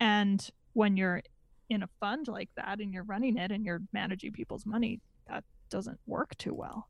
And 0.00 0.48
when 0.72 0.96
you're 0.96 1.22
in 1.68 1.82
a 1.82 1.88
fund 2.00 2.28
like 2.28 2.48
that 2.56 2.80
and 2.80 2.92
you're 2.92 3.02
running 3.04 3.36
it 3.36 3.50
and 3.50 3.64
you're 3.64 3.82
managing 3.92 4.32
people's 4.32 4.64
money, 4.64 5.00
that 5.28 5.44
doesn't 5.72 5.98
work 6.06 6.36
too 6.38 6.54
well. 6.54 6.88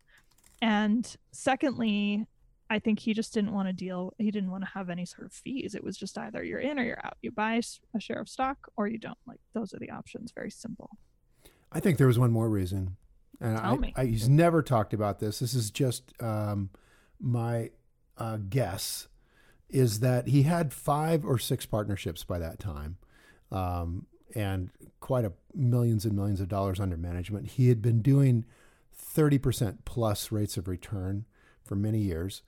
And 0.61 1.17
secondly, 1.31 2.27
I 2.69 2.79
think 2.79 2.99
he 2.99 3.15
just 3.15 3.33
didn't 3.35 3.53
want 3.53 3.69
to 3.69 3.73
deal, 3.73 4.13
he 4.19 4.31
didn't 4.31 4.51
want 4.51 4.65
to 4.65 4.71
have 4.71 4.91
any 4.91 5.05
sort 5.07 5.27
of 5.27 5.33
fees. 5.33 5.75
It 5.75 5.83
was 5.83 5.97
just 5.97 6.19
either 6.19 6.43
you're 6.43 6.61
in 6.61 6.79
or 6.79 6.85
you're 6.85 7.05
out. 7.05 7.17
You 7.23 7.31
buy 7.31 7.61
a 7.95 8.01
share 8.01 8.21
of 8.21 8.29
stock 8.29 8.59
or 8.77 8.87
you 8.87 8.99
don't. 8.99 9.19
Like 9.27 9.41
those 9.55 9.73
are 9.75 9.79
the 9.79 9.91
options. 9.91 10.33
Very 10.33 10.51
simple. 10.51 10.91
I 11.71 11.81
think 11.81 11.99
there 11.99 12.07
was 12.07 12.19
one 12.19 12.31
more 12.31 12.49
reason. 12.49 12.97
And 13.41 13.59
Tell 13.59 13.75
I, 13.75 13.77
me. 13.77 13.93
I, 13.97 14.05
he's 14.07 14.29
never 14.29 14.63
talked 14.63 14.95
about 14.95 15.19
this. 15.19 15.39
This 15.39 15.55
is 15.55 15.71
just 15.71 16.13
um, 16.21 16.71
my 17.21 17.71
uh, 18.19 18.39
guess 18.49 19.09
is 19.69 20.01
that 20.01 20.29
he 20.29 20.43
had 20.43 20.73
five 20.73 21.25
or 21.25 21.39
six 21.39 21.65
partnerships 21.65 22.25
by 22.25 22.39
that 22.39 22.59
time 22.59 22.99
um, 23.51 24.07
and 24.35 24.71
quite 25.01 25.25
a 25.25 25.33
millions 25.55 26.05
and 26.05 26.15
millions 26.15 26.41
of 26.41 26.49
dollars 26.49 26.79
under 26.79 26.97
management. 26.97 27.49
He 27.49 27.69
had 27.69 27.83
been 27.83 28.03
doing 28.03 28.45
30% 28.97 29.79
plus 29.85 30.33
rates 30.33 30.57
of 30.57 30.69
return 30.69 31.25
for 31.65 31.75
many 31.75 31.99
years. 31.99 32.43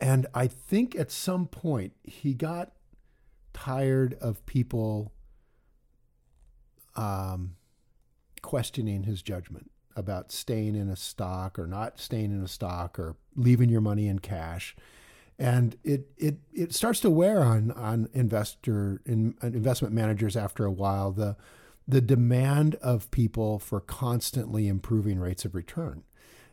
And 0.00 0.26
I 0.34 0.46
think 0.46 0.96
at 0.96 1.10
some 1.10 1.46
point 1.46 1.92
he 2.02 2.34
got 2.34 2.72
tired 3.52 4.14
of 4.20 4.44
people 4.46 5.12
um, 6.96 7.56
questioning 8.42 9.04
his 9.04 9.22
judgment 9.22 9.70
about 9.96 10.32
staying 10.32 10.74
in 10.74 10.88
a 10.88 10.96
stock 10.96 11.58
or 11.58 11.66
not 11.66 12.00
staying 12.00 12.32
in 12.32 12.42
a 12.42 12.48
stock 12.48 12.98
or 12.98 13.16
leaving 13.36 13.68
your 13.68 13.80
money 13.80 14.08
in 14.08 14.18
cash 14.18 14.74
and 15.38 15.76
it 15.82 16.06
it 16.16 16.36
it 16.52 16.74
starts 16.74 17.00
to 17.00 17.10
wear 17.10 17.42
on 17.42 17.70
on 17.72 18.08
investor 18.12 19.00
in, 19.04 19.34
investment 19.42 19.92
managers 19.92 20.36
after 20.36 20.64
a 20.64 20.70
while 20.70 21.10
the 21.10 21.36
the 21.86 22.00
demand 22.00 22.74
of 22.76 23.10
people 23.10 23.58
for 23.58 23.80
constantly 23.80 24.68
improving 24.68 25.18
rates 25.18 25.44
of 25.44 25.54
return 25.54 26.02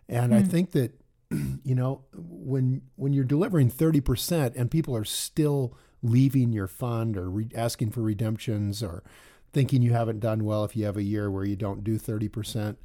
and 0.10 0.32
mm. 0.32 0.38
i 0.38 0.42
hmm. 0.42 0.48
think 0.48 0.72
that 0.72 0.94
you 1.64 1.76
know 1.76 2.04
when 2.14 2.82
when 2.96 3.14
you're 3.14 3.24
delivering 3.24 3.70
30% 3.70 4.56
and 4.56 4.70
people 4.70 4.96
are 4.96 5.06
still 5.06 5.78
leaving 6.04 6.52
your 6.52 6.68
fund 6.68 7.18
or 7.18 7.30
re- 7.30 7.50
asking 7.56 7.92
for 7.92 8.02
redemptions 8.02 8.82
or 8.84 9.04
thinking 9.54 9.82
you 9.82 9.94
haven't 9.94 10.20
done 10.20 10.44
well 10.44 10.64
if 10.64 10.76
you 10.76 10.86
have 10.86 10.98
a 10.98 11.04
year 11.04 11.30
where 11.30 11.46
you 11.46 11.56
don't 11.56 11.84
do 11.84 11.98
30% 11.98 12.76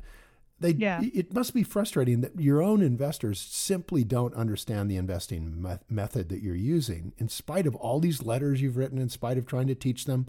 they 0.58 0.70
yeah. 0.70 1.00
it 1.02 1.34
must 1.34 1.52
be 1.54 1.62
frustrating 1.62 2.20
that 2.20 2.40
your 2.40 2.62
own 2.62 2.80
investors 2.80 3.40
simply 3.40 4.04
don't 4.04 4.34
understand 4.34 4.90
the 4.90 4.96
investing 4.96 5.62
me- 5.62 5.78
method 5.88 6.28
that 6.28 6.42
you're 6.42 6.54
using 6.54 7.12
in 7.18 7.28
spite 7.28 7.66
of 7.66 7.74
all 7.76 8.00
these 8.00 8.22
letters 8.22 8.60
you've 8.60 8.76
written 8.76 8.98
in 8.98 9.08
spite 9.08 9.38
of 9.38 9.46
trying 9.46 9.66
to 9.66 9.74
teach 9.74 10.04
them 10.04 10.26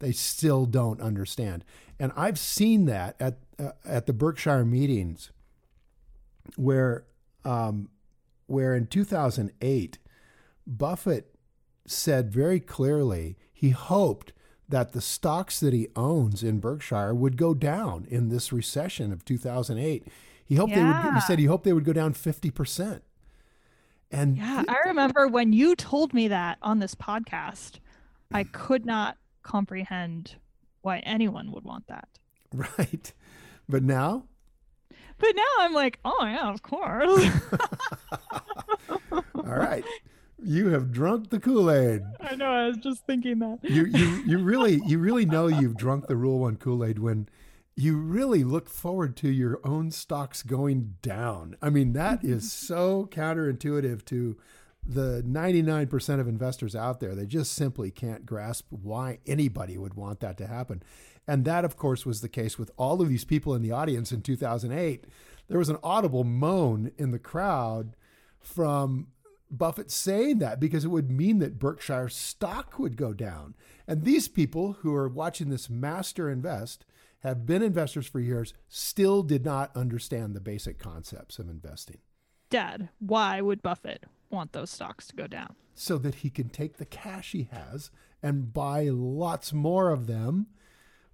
they 0.00 0.12
still 0.12 0.66
don't 0.66 1.00
understand 1.00 1.64
and 1.98 2.12
i've 2.16 2.38
seen 2.38 2.84
that 2.86 3.16
at 3.20 3.38
uh, 3.58 3.70
at 3.84 4.06
the 4.06 4.12
berkshire 4.12 4.64
meetings 4.64 5.30
where 6.56 7.04
um, 7.44 7.88
where 8.46 8.74
in 8.74 8.86
2008 8.86 9.98
buffett 10.66 11.34
said 11.86 12.30
very 12.30 12.60
clearly 12.60 13.36
he 13.52 13.70
hoped 13.70 14.32
that 14.70 14.92
the 14.92 15.00
stocks 15.00 15.60
that 15.60 15.72
he 15.72 15.88
owns 15.96 16.42
in 16.42 16.60
Berkshire 16.60 17.12
would 17.12 17.36
go 17.36 17.54
down 17.54 18.06
in 18.08 18.28
this 18.28 18.52
recession 18.52 19.12
of 19.12 19.24
2008. 19.24 20.06
He 20.44 20.54
hoped 20.54 20.70
yeah. 20.70 20.76
they 20.76 21.08
would. 21.08 21.14
He 21.14 21.20
said 21.20 21.38
he 21.38 21.44
hoped 21.44 21.64
they 21.64 21.72
would 21.72 21.84
go 21.84 21.92
down 21.92 22.12
50 22.12 22.50
percent. 22.50 23.02
And 24.10 24.36
yeah, 24.36 24.64
I 24.68 24.88
remember 24.88 25.28
when 25.28 25.52
you 25.52 25.76
told 25.76 26.14
me 26.14 26.28
that 26.28 26.58
on 26.62 26.78
this 26.78 26.94
podcast, 26.94 27.78
I 28.32 28.44
could 28.44 28.84
not 28.84 29.16
comprehend 29.42 30.36
why 30.82 30.98
anyone 31.00 31.52
would 31.52 31.64
want 31.64 31.86
that. 31.88 32.08
Right, 32.52 33.12
but 33.68 33.84
now. 33.84 34.24
But 35.18 35.36
now 35.36 35.42
I'm 35.60 35.72
like, 35.72 36.00
oh 36.04 36.24
yeah, 36.24 36.50
of 36.50 36.62
course. 36.62 37.30
All 39.12 39.20
right. 39.44 39.84
You 40.42 40.68
have 40.68 40.90
drunk 40.90 41.30
the 41.30 41.38
Kool 41.38 41.70
Aid. 41.70 42.02
I 42.20 42.34
know. 42.34 42.46
I 42.46 42.66
was 42.66 42.78
just 42.78 43.06
thinking 43.06 43.38
that. 43.40 43.58
you 43.62 43.84
you 43.84 44.06
you 44.26 44.38
really 44.38 44.80
you 44.86 44.98
really 44.98 45.26
know 45.26 45.46
you've 45.46 45.76
drunk 45.76 46.06
the 46.06 46.16
Rule 46.16 46.40
One 46.40 46.56
Kool 46.56 46.84
Aid 46.84 46.98
when 46.98 47.28
you 47.76 47.96
really 47.96 48.42
look 48.44 48.68
forward 48.68 49.16
to 49.18 49.28
your 49.28 49.60
own 49.64 49.90
stocks 49.90 50.42
going 50.42 50.96
down. 51.02 51.56
I 51.62 51.70
mean, 51.70 51.92
that 51.92 52.24
is 52.24 52.50
so 52.50 53.08
counterintuitive 53.10 54.04
to 54.06 54.36
the 54.94 55.22
99% 55.26 56.20
of 56.20 56.28
investors 56.28 56.74
out 56.74 57.00
there. 57.00 57.14
They 57.14 57.26
just 57.26 57.52
simply 57.52 57.90
can't 57.90 58.26
grasp 58.26 58.66
why 58.70 59.18
anybody 59.26 59.78
would 59.78 59.94
want 59.94 60.20
that 60.20 60.36
to 60.38 60.46
happen. 60.46 60.82
And 61.26 61.44
that, 61.44 61.64
of 61.64 61.76
course, 61.76 62.04
was 62.04 62.20
the 62.20 62.28
case 62.28 62.58
with 62.58 62.70
all 62.76 63.00
of 63.00 63.08
these 63.08 63.24
people 63.24 63.54
in 63.54 63.62
the 63.62 63.72
audience 63.72 64.10
in 64.10 64.22
2008. 64.22 65.04
There 65.48 65.58
was 65.58 65.68
an 65.68 65.78
audible 65.82 66.24
moan 66.24 66.92
in 66.98 67.10
the 67.10 67.18
crowd 67.18 67.94
from 68.40 69.08
Buffett 69.50 69.90
saying 69.90 70.38
that 70.38 70.60
because 70.60 70.84
it 70.84 70.88
would 70.88 71.10
mean 71.10 71.38
that 71.38 71.58
Berkshire 71.58 72.08
stock 72.08 72.78
would 72.78 72.96
go 72.96 73.12
down. 73.12 73.54
And 73.86 74.04
these 74.04 74.28
people 74.28 74.78
who 74.80 74.94
are 74.94 75.08
watching 75.08 75.50
this 75.50 75.68
master 75.68 76.30
invest 76.30 76.84
have 77.20 77.46
been 77.46 77.62
investors 77.62 78.06
for 78.06 78.18
years, 78.18 78.54
still 78.68 79.22
did 79.22 79.44
not 79.44 79.76
understand 79.76 80.34
the 80.34 80.40
basic 80.40 80.78
concepts 80.78 81.38
of 81.38 81.48
investing. 81.48 81.98
Dad, 82.48 82.88
why 82.98 83.40
would 83.40 83.62
Buffett 83.62 84.04
want 84.30 84.52
those 84.52 84.70
stocks 84.70 85.06
to 85.08 85.16
go 85.16 85.26
down? 85.26 85.54
So 85.74 85.98
that 85.98 86.16
he 86.16 86.30
can 86.30 86.48
take 86.48 86.76
the 86.76 86.84
cash 86.84 87.32
he 87.32 87.48
has 87.52 87.90
and 88.22 88.52
buy 88.52 88.88
lots 88.90 89.52
more 89.52 89.90
of 89.90 90.06
them 90.06 90.46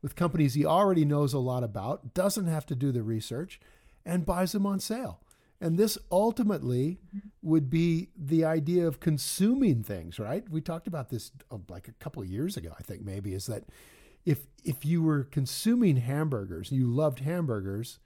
with 0.03 0.17
companies 0.17 0.55
he 0.55 0.65
already 0.65 1.05
knows 1.05 1.33
a 1.33 1.39
lot 1.39 1.65
about, 1.65 2.15
doesn't 2.15 2.47
have 2.47 2.67
to 2.67 2.75
do 2.75 2.93
the 2.93 3.03
research, 3.03 3.61
and 4.05 4.27
buys 4.27 4.53
them 4.53 4.67
on 4.67 4.81
sale. 4.81 5.21
And 5.61 5.79
this 5.79 5.97
ultimately 6.13 6.99
would 7.43 7.71
be 7.71 8.11
the 8.17 8.45
idea 8.45 8.87
of 8.87 9.01
consuming 9.01 9.83
things, 9.83 10.19
right? 10.19 10.49
We 10.51 10.61
talked 10.61 10.87
about 10.87 11.09
this 11.09 11.33
uh, 11.51 11.59
like 11.69 11.89
a 11.89 11.93
couple 11.93 12.23
of 12.23 12.29
years 12.29 12.57
ago, 12.57 12.73
I 12.79 12.83
think 12.83 13.05
maybe, 13.05 13.33
is 13.33 13.47
that 13.47 13.65
if 14.25 14.47
if 14.65 14.85
you 14.85 15.03
were 15.03 15.25
consuming 15.25 15.97
hamburgers, 15.97 16.73
you 16.73 16.87
loved 16.87 17.21
hamburgers, 17.21 17.99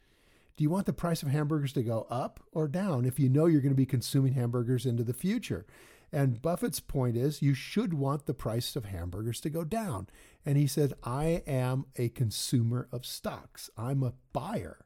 do 0.60 0.64
you 0.64 0.68
want 0.68 0.84
the 0.84 0.92
price 0.92 1.22
of 1.22 1.30
hamburgers 1.30 1.72
to 1.72 1.82
go 1.82 2.06
up 2.10 2.38
or 2.52 2.68
down 2.68 3.06
if 3.06 3.18
you 3.18 3.30
know 3.30 3.46
you're 3.46 3.62
going 3.62 3.72
to 3.72 3.74
be 3.74 3.86
consuming 3.86 4.34
hamburgers 4.34 4.84
into 4.84 5.02
the 5.02 5.14
future? 5.14 5.64
And 6.12 6.42
Buffett's 6.42 6.80
point 6.80 7.16
is 7.16 7.40
you 7.40 7.54
should 7.54 7.94
want 7.94 8.26
the 8.26 8.34
price 8.34 8.76
of 8.76 8.84
hamburgers 8.84 9.40
to 9.40 9.48
go 9.48 9.64
down. 9.64 10.08
And 10.44 10.58
he 10.58 10.66
said, 10.66 10.92
I 11.02 11.42
am 11.46 11.86
a 11.96 12.10
consumer 12.10 12.88
of 12.92 13.06
stocks. 13.06 13.70
I'm 13.78 14.02
a 14.02 14.12
buyer. 14.34 14.84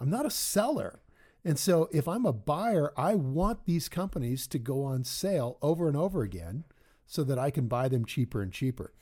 I'm 0.00 0.08
not 0.08 0.24
a 0.24 0.30
seller. 0.30 1.00
And 1.44 1.58
so 1.58 1.90
if 1.92 2.08
I'm 2.08 2.24
a 2.24 2.32
buyer, 2.32 2.94
I 2.96 3.14
want 3.14 3.66
these 3.66 3.90
companies 3.90 4.46
to 4.46 4.58
go 4.58 4.84
on 4.84 5.04
sale 5.04 5.58
over 5.60 5.86
and 5.86 5.98
over 5.98 6.22
again 6.22 6.64
so 7.06 7.24
that 7.24 7.38
I 7.38 7.50
can 7.50 7.68
buy 7.68 7.88
them 7.88 8.06
cheaper 8.06 8.40
and 8.40 8.54
cheaper. 8.54 8.94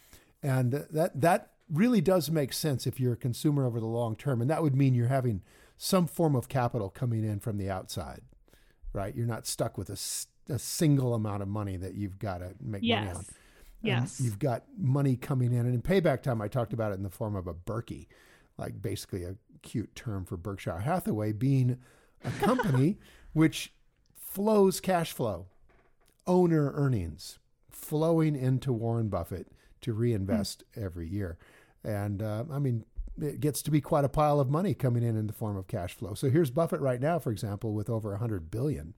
And 0.43 0.85
that 0.91 1.21
that 1.21 1.53
really 1.71 2.01
does 2.01 2.29
make 2.29 2.53
sense 2.53 2.89
if 2.89 2.99
you're 2.99 3.13
a 3.13 3.17
consumer 3.17 3.65
over 3.65 3.79
the 3.79 3.87
long 3.87 4.17
term. 4.17 4.41
And 4.41 4.51
that 4.51 4.65
would 4.65 4.75
mean 4.75 4.93
you're 4.93 5.07
having 5.07 5.43
some 5.77 6.07
form 6.07 6.35
of 6.35 6.49
capital 6.49 6.89
coming 6.89 7.25
in 7.25 7.41
from 7.41 7.59
the 7.59 7.71
outside, 7.71 8.23
right? 8.93 9.15
You're 9.15 9.27
not 9.27 9.47
stuck 9.47 9.77
with 9.77 9.91
a, 9.91 10.53
a 10.53 10.59
single 10.59 11.15
amount 11.15 11.43
of 11.43 11.49
money 11.49 11.77
that 11.77 11.95
you've 11.95 12.19
got 12.19 12.39
to 12.39 12.55
make 12.61 12.83
yes. 12.83 13.05
money 13.05 13.17
on. 13.19 13.25
Yes. 13.83 14.19
And 14.19 14.27
you've 14.27 14.39
got 14.39 14.65
money 14.77 15.17
coming 15.17 15.53
in. 15.53 15.61
And 15.61 15.75
in 15.75 15.83
payback 15.83 16.23
time, 16.23 16.41
I 16.41 16.49
talked 16.49 16.73
about 16.73 16.93
it 16.93 16.97
in 16.97 17.03
the 17.03 17.11
form 17.11 17.37
of 17.37 17.47
a 17.47 17.55
Berkey, 17.55 18.07
like 18.59 18.81
basically 18.81 19.25
a 19.25 19.37
cute 19.63 19.95
term 19.95 20.25
for 20.25 20.37
Berkshire 20.37 20.79
Hathaway 20.79 21.33
being 21.33 21.79
a 22.25 22.31
company 22.45 22.99
which 23.33 23.73
flows 24.15 24.81
cash 24.81 25.13
flow, 25.13 25.47
owner 26.27 26.73
earnings 26.75 27.39
flowing 27.71 28.35
into 28.35 28.73
Warren 28.73 29.09
Buffett 29.09 29.49
to 29.83 29.93
reinvest 29.93 30.65
mm. 30.75 30.83
every 30.85 31.09
year. 31.09 31.39
And 31.85 32.23
uh, 32.23 32.45
I 32.51 32.59
mean, 32.59 32.85
it 33.21 33.41
gets 33.41 33.63
to 33.63 33.71
be 33.71 33.81
quite 33.81 34.05
a 34.05 34.09
pile 34.09 34.41
of 34.41 34.51
money 34.51 34.75
coming 34.75 35.03
in 35.03 35.17
in 35.17 35.27
the 35.27 35.33
form 35.33 35.57
of 35.57 35.67
cash 35.67 35.95
flow. 35.95 36.15
So 36.15 36.31
here's 36.31 36.51
Buffett 36.51 36.81
right 36.81 37.01
now, 37.01 37.19
for 37.19 37.31
example, 37.31 37.73
with 37.73 37.89
over 37.89 38.11
100 38.11 38.51
billion 38.51 38.95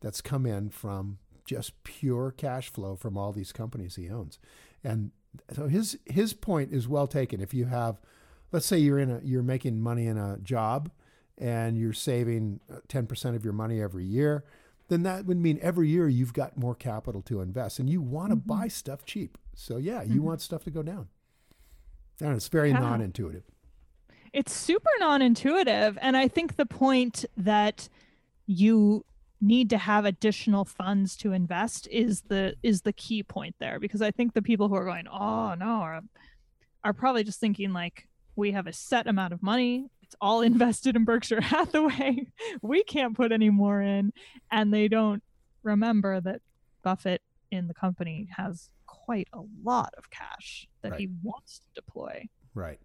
that's 0.00 0.20
come 0.20 0.46
in 0.46 0.70
from 0.70 1.18
just 1.44 1.82
pure 1.84 2.32
cash 2.36 2.70
flow 2.70 2.96
from 2.96 3.18
all 3.18 3.32
these 3.32 3.52
companies 3.52 3.96
he 3.96 4.08
owns. 4.08 4.38
And 4.82 5.10
so 5.54 5.68
his 5.68 5.98
his 6.06 6.32
point 6.32 6.72
is 6.72 6.88
well 6.88 7.06
taken. 7.06 7.40
If 7.40 7.52
you 7.54 7.66
have 7.66 8.00
let's 8.52 8.66
say 8.66 8.78
you're 8.78 8.98
in 8.98 9.10
a 9.10 9.20
you're 9.22 9.42
making 9.42 9.80
money 9.80 10.06
in 10.06 10.16
a 10.16 10.38
job 10.38 10.90
and 11.38 11.78
you're 11.78 11.92
saving 11.92 12.60
10% 12.88 13.24
uh, 13.24 13.34
of 13.34 13.44
your 13.44 13.52
money 13.52 13.80
every 13.80 14.04
year, 14.04 14.44
then 14.88 15.02
that 15.04 15.24
would 15.24 15.38
mean 15.38 15.58
every 15.62 15.88
year 15.88 16.08
you've 16.08 16.34
got 16.34 16.56
more 16.56 16.74
capital 16.74 17.22
to 17.22 17.40
invest 17.40 17.78
and 17.78 17.88
you 17.88 18.00
want 18.00 18.30
to 18.30 18.36
mm-hmm. 18.36 18.48
buy 18.48 18.68
stuff 18.68 19.04
cheap. 19.04 19.38
So 19.54 19.76
yeah, 19.76 20.02
you 20.02 20.16
mm-hmm. 20.16 20.24
want 20.24 20.40
stuff 20.42 20.64
to 20.64 20.70
go 20.70 20.82
down. 20.82 21.08
And 22.20 22.34
it's 22.34 22.48
very 22.48 22.70
yeah. 22.70 22.80
non-intuitive. 22.80 23.44
It's 24.32 24.52
super 24.52 24.90
non-intuitive 25.00 25.98
and 26.00 26.16
I 26.16 26.28
think 26.28 26.56
the 26.56 26.66
point 26.66 27.24
that 27.36 27.88
you 28.46 29.04
need 29.40 29.70
to 29.70 29.78
have 29.78 30.04
additional 30.04 30.64
funds 30.64 31.16
to 31.16 31.32
invest 31.32 31.88
is 31.90 32.22
the 32.22 32.54
is 32.62 32.82
the 32.82 32.92
key 32.92 33.22
point 33.22 33.56
there 33.58 33.80
because 33.80 34.02
I 34.02 34.10
think 34.10 34.34
the 34.34 34.42
people 34.42 34.68
who 34.68 34.74
are 34.74 34.84
going, 34.84 35.08
"Oh, 35.08 35.54
no," 35.54 35.66
are 35.66 36.02
are 36.84 36.92
probably 36.92 37.24
just 37.24 37.40
thinking 37.40 37.72
like 37.72 38.06
we 38.36 38.52
have 38.52 38.66
a 38.66 38.72
set 38.72 39.06
amount 39.06 39.32
of 39.32 39.42
money 39.42 39.88
it's 40.10 40.16
all 40.20 40.40
invested 40.42 40.96
in 40.96 41.04
Berkshire 41.04 41.40
Hathaway. 41.40 42.26
we 42.62 42.82
can't 42.82 43.16
put 43.16 43.30
any 43.30 43.48
more 43.48 43.80
in. 43.80 44.12
And 44.50 44.74
they 44.74 44.88
don't 44.88 45.22
remember 45.62 46.20
that 46.20 46.40
Buffett 46.82 47.22
in 47.52 47.68
the 47.68 47.74
company 47.74 48.28
has 48.36 48.70
quite 49.10 49.28
a 49.32 49.42
lot 49.64 49.92
of 49.98 50.08
cash 50.10 50.68
that 50.82 50.92
right. 50.92 51.00
he 51.00 51.08
wants 51.24 51.58
to 51.58 51.66
deploy. 51.74 52.28
Right. 52.54 52.78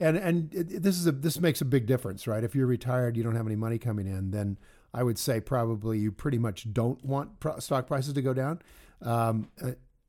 And 0.00 0.16
and 0.16 0.54
it, 0.54 0.82
this 0.82 0.96
is 0.96 1.06
a 1.06 1.12
this 1.12 1.38
makes 1.38 1.60
a 1.60 1.66
big 1.66 1.84
difference, 1.86 2.26
right? 2.26 2.42
If 2.42 2.54
you're 2.54 2.66
retired, 2.66 3.14
you 3.14 3.22
don't 3.22 3.36
have 3.36 3.46
any 3.46 3.56
money 3.56 3.76
coming 3.76 4.06
in, 4.06 4.30
then 4.30 4.56
I 4.94 5.02
would 5.02 5.18
say 5.18 5.38
probably 5.38 5.98
you 5.98 6.12
pretty 6.12 6.38
much 6.38 6.72
don't 6.72 7.04
want 7.04 7.40
pro- 7.40 7.58
stock 7.58 7.86
prices 7.86 8.14
to 8.14 8.22
go 8.22 8.32
down. 8.32 8.62
Um, 9.02 9.50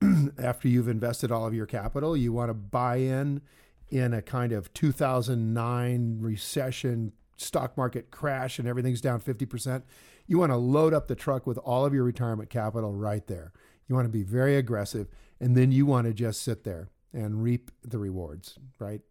after 0.38 0.69
you've 0.69 0.88
invested 0.88 1.34
all 1.34 1.45
of 1.45 1.53
your 1.53 1.65
capital, 1.65 2.15
you 2.15 2.32
want 2.32 2.49
to 2.49 2.53
buy 2.53 2.97
in 2.97 3.41
in 3.89 4.13
a 4.13 4.21
kind 4.21 4.53
of 4.53 4.73
2009 4.73 6.17
recession, 6.21 7.12
stock 7.36 7.75
market 7.75 8.10
crash, 8.10 8.58
and 8.58 8.69
everything's 8.69 9.01
down 9.01 9.19
50%, 9.19 9.84
you 10.27 10.38
want 10.38 10.51
to 10.51 10.58
load 10.58 10.93
up 10.93 11.08
the 11.08 11.15
truck 11.15 11.47
with 11.47 11.58
all 11.60 11.86
of 11.86 11.93
your 11.93 12.03
retirement 12.03 12.49
capital 12.49 12.93
right 12.93 13.25
there. 13.27 13.53
You 13.88 13.95
want 13.95 14.06
to 14.06 14.12
be 14.12 14.23
very 14.23 14.58
aggressive, 14.58 15.08
and 15.39 15.56
then 15.56 15.71
you 15.71 15.86
want 15.86 16.08
to 16.08 16.13
just 16.13 16.41
sit 16.41 16.63
there 16.63 16.89
and 17.13 17.43
reap 17.43 17.71
the 17.84 17.97
rewards, 17.97 18.58
right? 18.80 19.02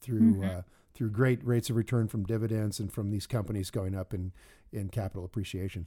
Through 0.00 0.20
mm-hmm. 0.20 0.44
uh, 0.44 0.62
through 0.94 1.10
great 1.10 1.44
rates 1.46 1.68
of 1.70 1.76
return 1.76 2.08
from 2.08 2.24
dividends 2.24 2.80
and 2.80 2.92
from 2.92 3.10
these 3.10 3.26
companies 3.26 3.70
going 3.70 3.94
up 3.94 4.14
in 4.14 4.32
in 4.72 4.88
capital 4.88 5.24
appreciation. 5.24 5.86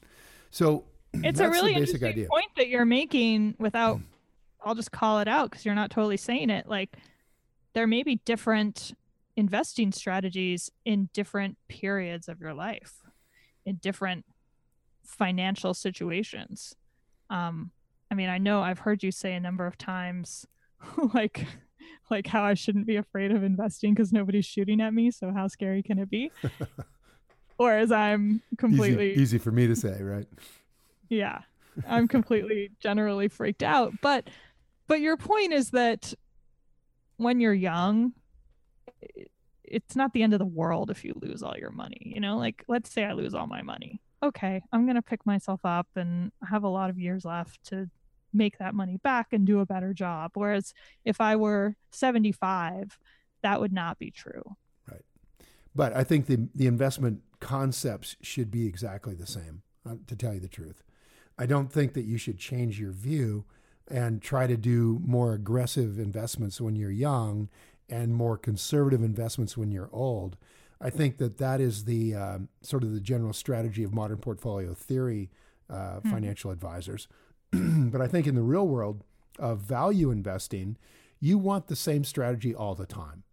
So 0.52 0.86
it's 1.14 1.40
a 1.40 1.50
really 1.50 1.74
interesting 1.74 2.04
idea. 2.04 2.28
point 2.28 2.52
that 2.58 2.68
you're 2.68 2.86
making 2.86 3.56
without. 3.60 4.00
I'll 4.64 4.76
just 4.76 4.92
call 4.92 5.20
it 5.20 5.28
out 5.30 5.50
because 5.50 5.66
you're 5.66 5.76
not 5.76 5.90
totally 5.90 6.18
saying 6.18 6.50
it. 6.50 6.68
Like 6.68 6.98
there 7.74 7.88
may 7.88 8.04
be 8.04 8.16
different 8.26 8.94
investing 9.38 9.94
strategies 9.94 10.70
in 10.84 11.10
different 11.14 11.58
periods 11.70 12.28
of 12.28 12.42
your 12.42 12.54
life, 12.54 12.98
in 13.66 13.78
different 13.78 14.26
financial 15.06 15.74
situations. 15.74 16.76
Um, 17.30 17.72
I 18.12 18.16
mean, 18.16 18.30
I 18.30 18.38
know 18.38 18.62
I've 18.62 18.80
heard 18.80 19.04
you 19.04 19.12
say 19.12 19.34
a 19.34 19.40
number 19.40 19.66
of 19.66 19.78
times, 19.78 20.46
like, 21.14 21.46
like 22.10 22.28
how 22.28 22.44
I 22.44 22.54
shouldn't 22.54 22.88
be 22.88 22.96
afraid 22.96 23.32
of 23.32 23.44
investing 23.44 23.94
because 23.94 24.12
nobody's 24.12 24.46
shooting 24.46 24.82
at 24.82 24.94
me. 24.94 25.12
So 25.12 25.32
how 25.32 25.48
scary 25.48 25.84
can 25.84 26.00
it 26.00 26.10
be? 26.10 26.32
or 27.58 27.74
as 27.74 27.92
I'm 27.92 28.42
completely 28.58 29.12
easy, 29.12 29.22
easy 29.22 29.38
for 29.38 29.52
me 29.52 29.68
to 29.68 29.76
say, 29.76 30.02
right? 30.02 30.28
Yeah, 31.10 31.42
I'm 31.88 32.08
completely 32.08 32.72
generally 32.80 33.28
freaked 33.28 33.64
out. 33.64 33.94
But, 34.02 34.30
but 34.88 35.02
your 35.02 35.18
point 35.18 35.54
is 35.54 35.72
that 35.72 36.14
when 37.18 37.40
you're 37.40 37.54
young, 37.54 38.14
it's 39.64 39.96
not 39.96 40.14
the 40.14 40.24
end 40.24 40.34
of 40.34 40.40
the 40.40 40.46
world 40.46 40.90
if 40.90 41.06
you 41.06 41.14
lose 41.22 41.44
all 41.44 41.56
your 41.58 41.72
money. 41.72 42.12
You 42.16 42.20
know, 42.20 42.38
like 42.38 42.64
let's 42.68 42.92
say 42.92 43.04
I 43.04 43.14
lose 43.14 43.34
all 43.34 43.48
my 43.48 43.62
money. 43.62 44.02
Okay, 44.22 44.62
I'm 44.74 44.86
going 44.86 44.96
to 44.96 45.02
pick 45.02 45.26
myself 45.26 45.62
up 45.64 45.88
and 45.96 46.32
have 46.50 46.64
a 46.64 46.68
lot 46.68 46.90
of 46.90 46.98
years 46.98 47.24
left 47.24 47.64
to 47.68 47.90
make 48.34 48.58
that 48.58 48.74
money 48.74 48.98
back 48.98 49.28
and 49.32 49.46
do 49.46 49.60
a 49.60 49.66
better 49.66 49.94
job. 49.94 50.32
Whereas 50.34 50.74
if 51.06 51.20
I 51.22 51.36
were 51.36 51.76
75, 51.92 52.98
that 53.44 53.60
would 53.60 53.74
not 53.74 54.00
be 54.00 54.12
true. 54.12 54.44
Right. 54.90 55.04
But 55.76 55.96
I 55.96 56.04
think 56.04 56.26
the, 56.26 56.48
the 56.54 56.68
investment 56.68 57.22
concepts 57.40 58.16
should 58.22 58.52
be 58.52 58.68
exactly 58.68 59.16
the 59.16 59.28
same, 59.28 59.62
uh, 59.90 59.96
to 60.08 60.16
tell 60.16 60.34
you 60.34 60.40
the 60.40 60.48
truth. 60.48 60.84
I 61.38 61.46
don't 61.46 61.72
think 61.72 61.94
that 61.94 62.04
you 62.04 62.18
should 62.18 62.38
change 62.38 62.80
your 62.80 62.92
view 62.92 63.46
and 63.90 64.22
try 64.22 64.46
to 64.46 64.58
do 64.58 65.02
more 65.06 65.34
aggressive 65.34 65.98
investments 65.98 66.62
when 66.62 66.76
you're 66.76 66.92
young 66.92 67.50
and 67.90 68.14
more 68.14 68.38
conservative 68.38 69.02
investments 69.02 69.58
when 69.58 69.72
you're 69.72 69.90
old. 69.92 70.38
I 70.82 70.90
think 70.90 71.18
that 71.18 71.38
that 71.40 71.60
is 71.60 71.86
the 71.86 72.16
um, 72.16 72.50
sort 72.62 72.84
of 72.84 72.94
the 72.94 73.00
general 73.00 73.34
strategy 73.34 73.84
of 73.84 73.94
modern 73.94 74.18
portfolio 74.18 74.74
theory 74.74 75.30
uh, 75.70 76.00
hmm. 76.00 76.10
financial 76.10 76.52
advisors. 76.52 77.08
but 77.92 78.02
I 78.02 78.08
think 78.08 78.28
in 78.28 78.36
the 78.36 78.42
real 78.42 78.68
world 78.68 79.04
of 79.38 79.60
value 79.60 80.12
investing, 80.12 80.78
you 81.20 81.38
want 81.38 81.68
the 81.68 81.76
same 81.76 82.04
strategy 82.04 82.54
all 82.54 82.76
the 82.76 82.86
time. 82.86 83.24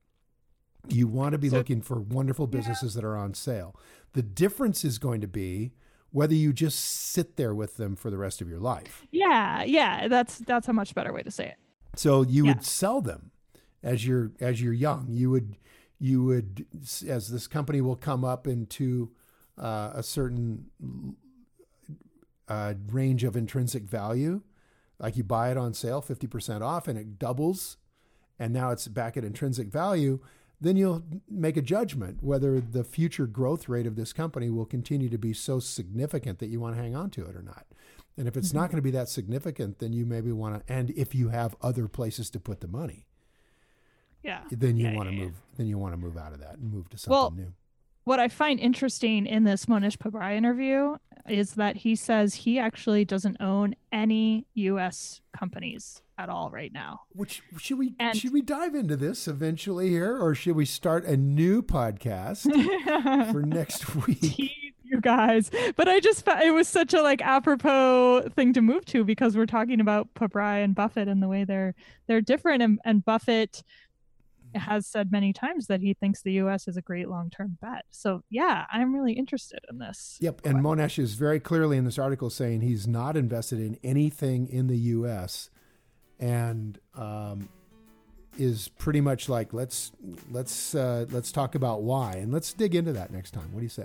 You 0.88 1.08
want 1.08 1.32
to 1.32 1.38
be 1.38 1.48
so, 1.48 1.56
looking 1.56 1.80
for 1.82 2.00
wonderful 2.00 2.46
businesses 2.46 2.94
yeah. 2.94 3.00
that 3.00 3.06
are 3.06 3.16
on 3.16 3.34
sale. 3.34 3.78
The 4.12 4.22
difference 4.22 4.84
is 4.84 4.98
going 4.98 5.20
to 5.20 5.28
be 5.28 5.72
whether 6.10 6.34
you 6.34 6.52
just 6.52 6.78
sit 6.78 7.36
there 7.36 7.54
with 7.54 7.76
them 7.76 7.96
for 7.96 8.10
the 8.10 8.16
rest 8.16 8.40
of 8.40 8.48
your 8.48 8.60
life. 8.60 9.06
Yeah, 9.10 9.64
yeah, 9.64 10.08
that's 10.08 10.38
that's 10.38 10.68
a 10.68 10.72
much 10.72 10.94
better 10.94 11.12
way 11.12 11.22
to 11.22 11.30
say 11.30 11.48
it. 11.48 11.56
So 11.96 12.22
you 12.22 12.44
yeah. 12.44 12.52
would 12.52 12.64
sell 12.64 13.00
them 13.00 13.32
as 13.82 14.06
you're 14.06 14.32
as 14.40 14.62
you're 14.62 14.72
young. 14.72 15.06
You 15.10 15.30
would 15.30 15.56
you 15.98 16.24
would 16.24 16.66
as 17.08 17.28
this 17.28 17.46
company 17.46 17.80
will 17.80 17.96
come 17.96 18.24
up 18.24 18.46
into 18.46 19.10
uh, 19.58 19.92
a 19.94 20.02
certain 20.02 20.66
uh, 22.48 22.74
range 22.90 23.24
of 23.24 23.36
intrinsic 23.36 23.84
value, 23.84 24.42
like 24.98 25.16
you 25.16 25.24
buy 25.24 25.50
it 25.50 25.56
on 25.56 25.74
sale, 25.74 26.00
fifty 26.00 26.26
percent 26.26 26.62
off, 26.62 26.88
and 26.88 26.98
it 26.98 27.18
doubles, 27.18 27.76
and 28.38 28.52
now 28.52 28.70
it's 28.70 28.88
back 28.88 29.16
at 29.16 29.24
intrinsic 29.24 29.68
value. 29.68 30.20
then 30.60 30.76
you'll 30.76 31.02
make 31.28 31.56
a 31.56 31.62
judgment 31.62 32.22
whether 32.22 32.60
the 32.60 32.84
future 32.84 33.26
growth 33.26 33.68
rate 33.68 33.86
of 33.86 33.96
this 33.96 34.12
company 34.12 34.48
will 34.48 34.64
continue 34.64 35.08
to 35.08 35.18
be 35.18 35.32
so 35.32 35.58
significant 35.60 36.38
that 36.38 36.46
you 36.46 36.60
want 36.60 36.74
to 36.76 36.82
hang 36.82 36.96
on 36.96 37.10
to 37.10 37.24
it 37.24 37.36
or 37.36 37.42
not. 37.42 37.66
And 38.16 38.26
if 38.26 38.36
it's 38.36 38.48
mm-hmm. 38.48 38.58
not 38.58 38.70
going 38.70 38.76
to 38.76 38.82
be 38.82 38.90
that 38.92 39.10
significant, 39.10 39.78
then 39.78 39.92
you 39.92 40.06
maybe 40.06 40.32
want 40.32 40.66
to, 40.66 40.72
and 40.72 40.90
if 40.90 41.14
you 41.14 41.28
have 41.28 41.54
other 41.60 41.86
places 41.88 42.30
to 42.30 42.40
put 42.40 42.60
the 42.60 42.68
money, 42.68 43.06
yeah, 44.22 44.40
then 44.50 44.76
you 44.76 44.88
yeah, 44.88 44.94
want 44.94 45.10
to 45.10 45.14
yeah, 45.14 45.24
move, 45.24 45.34
yeah. 45.34 45.56
then 45.58 45.66
you 45.66 45.78
want 45.78 45.92
to 45.92 45.98
move 45.98 46.16
out 46.16 46.32
of 46.32 46.40
that 46.40 46.56
and 46.56 46.72
move 46.72 46.88
to 46.88 46.98
something 46.98 47.12
well, 47.12 47.30
new. 47.30 47.52
What 48.06 48.20
I 48.20 48.28
find 48.28 48.60
interesting 48.60 49.26
in 49.26 49.42
this 49.42 49.66
Mohnish 49.66 49.96
Pabrai 49.96 50.36
interview 50.36 50.94
is 51.28 51.54
that 51.54 51.78
he 51.78 51.96
says 51.96 52.34
he 52.34 52.56
actually 52.56 53.04
doesn't 53.04 53.36
own 53.40 53.74
any 53.90 54.46
U.S. 54.54 55.20
companies 55.36 56.02
at 56.16 56.28
all 56.28 56.48
right 56.48 56.72
now. 56.72 57.00
Which 57.08 57.42
should 57.58 57.78
we 57.78 57.96
and, 57.98 58.16
should 58.16 58.32
we 58.32 58.42
dive 58.42 58.76
into 58.76 58.94
this 58.94 59.26
eventually 59.26 59.88
here, 59.88 60.16
or 60.16 60.36
should 60.36 60.54
we 60.54 60.66
start 60.66 61.04
a 61.04 61.16
new 61.16 61.62
podcast 61.62 62.42
for 63.32 63.42
next 63.42 63.96
week? 64.06 64.52
you 64.84 65.00
guys, 65.00 65.50
but 65.74 65.88
I 65.88 65.98
just 65.98 66.26
it 66.28 66.54
was 66.54 66.68
such 66.68 66.94
a 66.94 67.02
like 67.02 67.20
apropos 67.22 68.28
thing 68.36 68.52
to 68.52 68.62
move 68.62 68.84
to 68.86 69.02
because 69.02 69.36
we're 69.36 69.46
talking 69.46 69.80
about 69.80 70.14
Pabrai 70.14 70.62
and 70.62 70.76
Buffett 70.76 71.08
and 71.08 71.20
the 71.20 71.26
way 71.26 71.42
they're 71.42 71.74
they're 72.06 72.20
different, 72.20 72.62
and, 72.62 72.78
and 72.84 73.04
Buffett 73.04 73.64
has 74.56 74.86
said 74.86 75.12
many 75.12 75.32
times 75.32 75.66
that 75.66 75.80
he 75.80 75.94
thinks 75.94 76.22
the 76.22 76.32
U.S. 76.32 76.68
is 76.68 76.76
a 76.76 76.82
great 76.82 77.08
long-term 77.08 77.58
bet. 77.60 77.84
So 77.90 78.22
yeah, 78.30 78.66
I'm 78.70 78.94
really 78.94 79.12
interested 79.12 79.60
in 79.70 79.78
this. 79.78 80.18
Yep, 80.20 80.42
and 80.44 80.58
Mohnish 80.58 80.98
is 80.98 81.14
very 81.14 81.40
clearly 81.40 81.76
in 81.76 81.84
this 81.84 81.98
article 81.98 82.30
saying 82.30 82.60
he's 82.60 82.86
not 82.86 83.16
invested 83.16 83.60
in 83.60 83.78
anything 83.82 84.48
in 84.48 84.66
the 84.66 84.78
U.S. 84.78 85.50
and 86.18 86.78
um, 86.94 87.48
is 88.38 88.68
pretty 88.78 89.00
much 89.00 89.28
like 89.28 89.52
let's 89.52 89.92
let's 90.30 90.74
uh, 90.74 91.06
let's 91.10 91.32
talk 91.32 91.54
about 91.54 91.82
why 91.82 92.12
and 92.12 92.32
let's 92.32 92.52
dig 92.52 92.74
into 92.74 92.92
that 92.92 93.10
next 93.10 93.32
time. 93.32 93.52
What 93.52 93.60
do 93.60 93.64
you 93.64 93.70
say? 93.70 93.84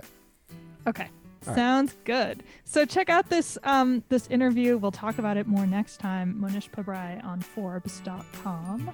Okay. 0.86 1.08
All 1.46 1.54
Sounds 1.54 1.92
right. 1.92 2.04
good. 2.04 2.42
So 2.64 2.84
check 2.84 3.10
out 3.10 3.28
this 3.28 3.58
um, 3.64 4.04
this 4.08 4.28
interview. 4.28 4.76
We'll 4.78 4.92
talk 4.92 5.18
about 5.18 5.36
it 5.36 5.46
more 5.46 5.66
next 5.66 5.98
time. 5.98 6.38
Mohnish 6.40 6.70
Pabrai 6.70 7.24
on 7.24 7.40
Forbes.com. 7.40 8.92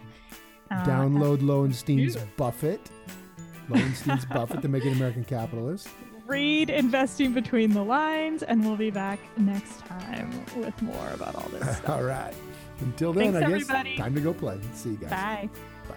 Uh, 0.71 0.85
Download 0.85 1.43
Lowenstein's 1.47 2.17
Buffett. 2.37 2.91
Lowenstein's 3.69 4.25
Buffett, 4.27 4.63
the 4.63 4.69
Making 4.69 4.93
American 4.93 5.25
Capitalist. 5.25 5.89
Read 6.27 6.69
Investing 6.71 7.33
Between 7.33 7.73
the 7.73 7.83
Lines, 7.83 8.43
and 8.43 8.65
we'll 8.65 8.77
be 8.77 8.91
back 8.91 9.19
next 9.39 9.79
time 9.87 10.45
with 10.57 10.81
more 10.83 11.11
about 11.15 11.35
all 11.35 11.49
this 11.51 11.63
stuff. 11.79 11.89
all 11.89 12.03
right. 12.03 12.35
Until 12.81 13.13
then, 13.13 13.33
Thanks, 13.33 13.37
I 13.37 13.41
guess 13.51 13.63
everybody. 13.63 13.97
time 13.97 14.15
to 14.15 14.21
go 14.21 14.33
play. 14.35 14.59
See 14.75 14.91
you 14.91 14.97
guys. 14.97 15.11
Bye. 15.11 15.49
Bye. 15.89 15.95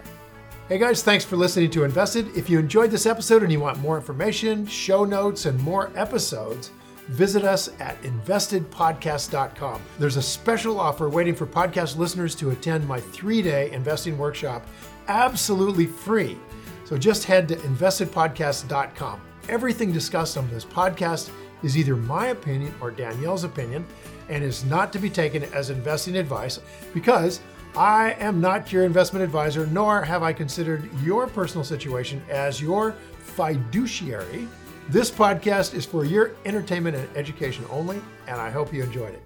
Hey 0.68 0.78
guys, 0.78 1.02
thanks 1.02 1.24
for 1.24 1.36
listening 1.36 1.70
to 1.72 1.84
Invested. 1.84 2.34
If 2.36 2.48
you 2.48 2.58
enjoyed 2.58 2.90
this 2.90 3.04
episode 3.04 3.42
and 3.42 3.52
you 3.52 3.60
want 3.60 3.78
more 3.78 3.96
information, 3.96 4.66
show 4.66 5.04
notes, 5.04 5.44
and 5.44 5.60
more 5.62 5.90
episodes, 5.96 6.70
visit 7.08 7.44
us 7.44 7.68
at 7.80 8.00
investedpodcast.com. 8.02 9.82
There's 9.98 10.16
a 10.16 10.22
special 10.22 10.80
offer 10.80 11.08
waiting 11.08 11.34
for 11.34 11.46
podcast 11.46 11.96
listeners 11.96 12.34
to 12.36 12.50
attend 12.50 12.86
my 12.86 13.00
three 13.00 13.42
day 13.42 13.70
investing 13.72 14.16
workshop 14.18 14.66
absolutely 15.08 15.86
free. 15.86 16.38
So 16.84 16.96
just 16.96 17.24
head 17.24 17.48
to 17.48 17.56
investedpodcast.com. 17.56 19.20
Everything 19.48 19.92
discussed 19.92 20.36
on 20.36 20.48
this 20.50 20.64
podcast 20.64 21.30
is 21.62 21.76
either 21.76 21.96
my 21.96 22.28
opinion 22.28 22.74
or 22.80 22.90
Danielle's 22.90 23.44
opinion 23.44 23.84
and 24.28 24.42
is 24.42 24.64
not 24.64 24.92
to 24.92 24.98
be 24.98 25.10
taken 25.10 25.44
as 25.52 25.70
investing 25.70 26.16
advice 26.16 26.60
because 26.94 27.40
I 27.76 28.12
am 28.18 28.40
not 28.40 28.70
your 28.72 28.84
investment 28.84 29.24
advisor, 29.24 29.66
nor 29.66 30.02
have 30.02 30.22
I 30.22 30.32
considered 30.32 30.88
your 31.02 31.26
personal 31.26 31.64
situation 31.64 32.22
as 32.28 32.60
your 32.60 32.92
fiduciary. 33.18 34.46
This 34.88 35.10
podcast 35.10 35.74
is 35.74 35.86
for 35.86 36.04
your 36.04 36.32
entertainment 36.44 36.96
and 36.96 37.08
education 37.16 37.64
only, 37.70 38.02
and 38.26 38.40
I 38.40 38.50
hope 38.50 38.72
you 38.72 38.82
enjoyed 38.82 39.14
it. 39.14 39.22